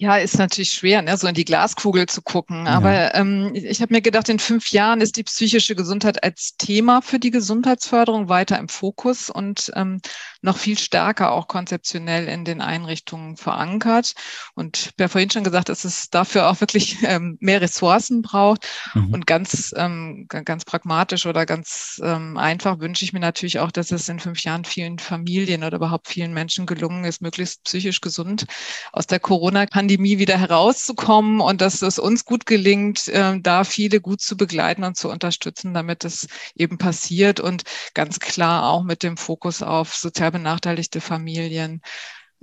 [0.00, 2.64] Ja, ist natürlich schwer, ne, so in die Glaskugel zu gucken.
[2.64, 2.72] Ja.
[2.72, 7.02] Aber ähm, ich habe mir gedacht, in fünf Jahren ist die psychische Gesundheit als Thema
[7.02, 10.00] für die Gesundheitsförderung weiter im Fokus und ähm,
[10.40, 14.14] noch viel stärker auch konzeptionell in den Einrichtungen verankert.
[14.54, 18.66] Und ich habe vorhin schon gesagt, dass es dafür auch wirklich ähm, mehr Ressourcen braucht.
[18.94, 19.12] Mhm.
[19.12, 23.90] Und ganz, ähm, ganz pragmatisch oder ganz ähm, einfach wünsche ich mir natürlich auch, dass
[23.90, 28.46] es in fünf Jahren vielen Familien oder überhaupt vielen Menschen gelungen ist, möglichst psychisch gesund
[28.92, 34.00] aus der Corona-Pandemie Pandemie wieder herauszukommen und dass es uns gut gelingt, äh, da viele
[34.00, 39.02] gut zu begleiten und zu unterstützen, damit es eben passiert und ganz klar auch mit
[39.02, 41.82] dem Fokus auf sozial benachteiligte Familien.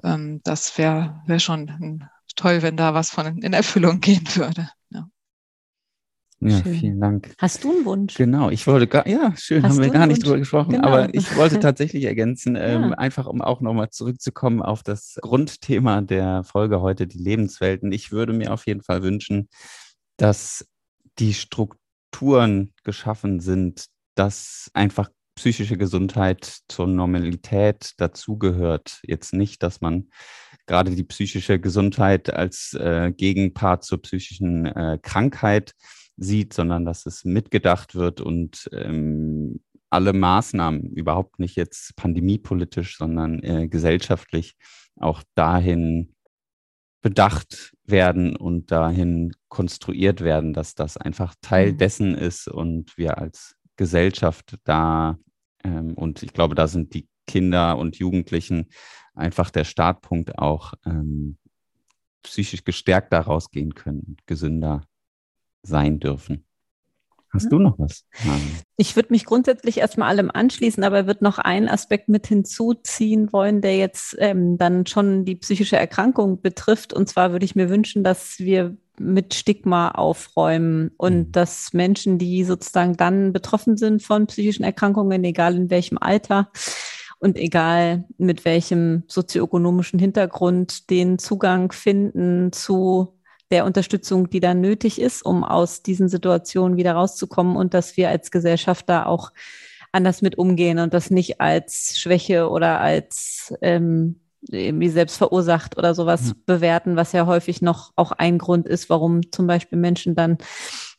[0.03, 4.69] Ähm, das wäre wär schon toll, wenn da was von in Erfüllung gehen würde.
[6.39, 6.61] Ja.
[6.61, 6.73] Schön.
[6.75, 7.33] vielen Dank.
[7.39, 8.13] Hast du einen Wunsch?
[8.15, 10.87] Genau, ich wollte gar, ja, schön, Hast haben wir gar nicht drüber gesprochen, genau.
[10.87, 12.61] aber ich wollte tatsächlich ergänzen, ja.
[12.61, 17.91] ähm, einfach um auch nochmal zurückzukommen auf das Grundthema der Folge heute, die Lebenswelten.
[17.91, 19.49] Ich würde mir auf jeden Fall wünschen,
[20.17, 20.67] dass
[21.17, 28.99] die Strukturen geschaffen sind, dass einfach psychische Gesundheit zur Normalität dazugehört.
[29.03, 30.09] Jetzt nicht, dass man
[30.67, 35.73] gerade die psychische Gesundheit als äh, Gegenpart zur psychischen äh, Krankheit
[36.17, 43.41] sieht, sondern dass es mitgedacht wird und ähm, alle Maßnahmen, überhaupt nicht jetzt pandemiepolitisch, sondern
[43.43, 44.55] äh, gesellschaftlich,
[44.97, 46.13] auch dahin
[47.01, 51.77] bedacht werden und dahin konstruiert werden, dass das einfach Teil mhm.
[51.77, 55.17] dessen ist und wir als Gesellschaft da,
[55.63, 58.69] ähm, und ich glaube, da sind die Kinder und Jugendlichen
[59.13, 61.37] einfach der Startpunkt auch ähm,
[62.23, 64.81] psychisch gestärkt daraus gehen können, gesünder
[65.63, 66.43] sein dürfen.
[67.33, 68.05] Hast du noch was?
[68.77, 73.61] Ich würde mich grundsätzlich erstmal allem anschließen, aber würde noch einen Aspekt mit hinzuziehen wollen,
[73.61, 76.93] der jetzt ähm, dann schon die psychische Erkrankung betrifft.
[76.93, 81.31] Und zwar würde ich mir wünschen, dass wir mit Stigma aufräumen und mhm.
[81.31, 86.49] dass Menschen, die sozusagen dann betroffen sind von psychischen Erkrankungen, egal in welchem Alter,
[87.19, 93.16] und egal mit welchem sozioökonomischen Hintergrund den Zugang finden zu
[93.51, 98.09] der Unterstützung, die dann nötig ist, um aus diesen Situationen wieder rauszukommen und dass wir
[98.09, 99.31] als Gesellschaft da auch
[99.91, 104.19] anders mit umgehen und das nicht als Schwäche oder als ähm,
[104.49, 106.33] irgendwie selbst verursacht oder sowas ja.
[106.45, 110.37] bewerten, was ja häufig noch auch ein Grund ist, warum zum Beispiel Menschen dann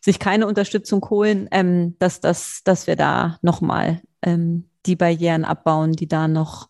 [0.00, 5.92] sich keine Unterstützung holen, ähm, dass, dass, dass wir da nochmal ähm, die Barrieren abbauen,
[5.92, 6.68] die da noch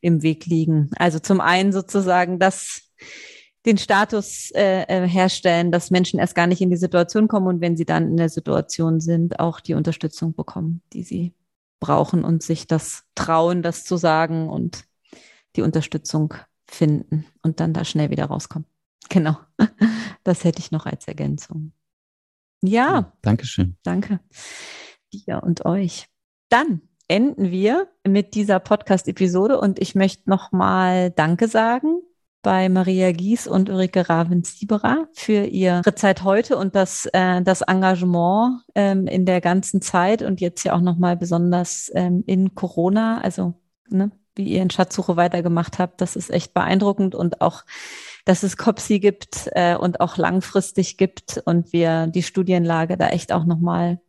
[0.00, 0.90] im Weg liegen.
[0.96, 2.82] Also zum einen sozusagen das
[3.66, 7.60] den Status äh, äh, herstellen, dass Menschen erst gar nicht in die Situation kommen und
[7.60, 11.34] wenn sie dann in der Situation sind, auch die Unterstützung bekommen, die sie
[11.80, 14.84] brauchen und sich das trauen, das zu sagen und
[15.56, 16.34] die Unterstützung
[16.66, 18.66] finden und dann da schnell wieder rauskommen.
[19.10, 19.36] Genau.
[20.24, 21.72] Das hätte ich noch als Ergänzung.
[22.62, 22.70] Ja.
[22.70, 23.76] ja Dankeschön.
[23.82, 24.18] Danke
[25.12, 26.08] dir und euch.
[26.48, 32.00] Dann enden wir mit dieser Podcast-Episode und ich möchte nochmal Danke sagen
[32.44, 38.60] bei Maria Gies und Ulrike Ravens-Sieberer für ihre Zeit heute und das, äh, das Engagement
[38.76, 43.20] ähm, in der ganzen Zeit und jetzt ja auch nochmal besonders ähm, in Corona.
[43.22, 43.54] Also,
[43.88, 47.64] ne, wie ihr in Schatzsuche weitergemacht habt, das ist echt beeindruckend und auch,
[48.26, 53.32] dass es COPSI gibt äh, und auch langfristig gibt und wir die Studienlage da echt
[53.32, 54.00] auch nochmal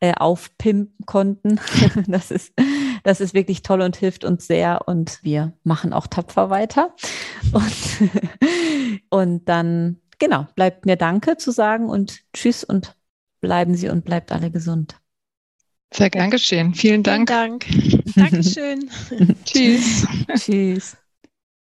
[0.00, 1.58] äh, aufpimpen konnten.
[2.08, 2.52] das ist,
[3.04, 6.96] das ist wirklich toll und hilft uns sehr und wir machen auch tapfer weiter.
[7.52, 8.10] Und,
[9.10, 12.96] und dann, genau, bleibt mir Danke zu sagen und Tschüss und
[13.40, 14.96] bleiben Sie und bleibt alle gesund.
[15.92, 16.74] Sehr gern geschehen.
[16.74, 17.30] Vielen Dank.
[17.30, 17.66] Vielen Dank.
[18.16, 18.90] Dankeschön.
[19.44, 20.06] Tschüss.
[20.34, 20.96] Tschüss.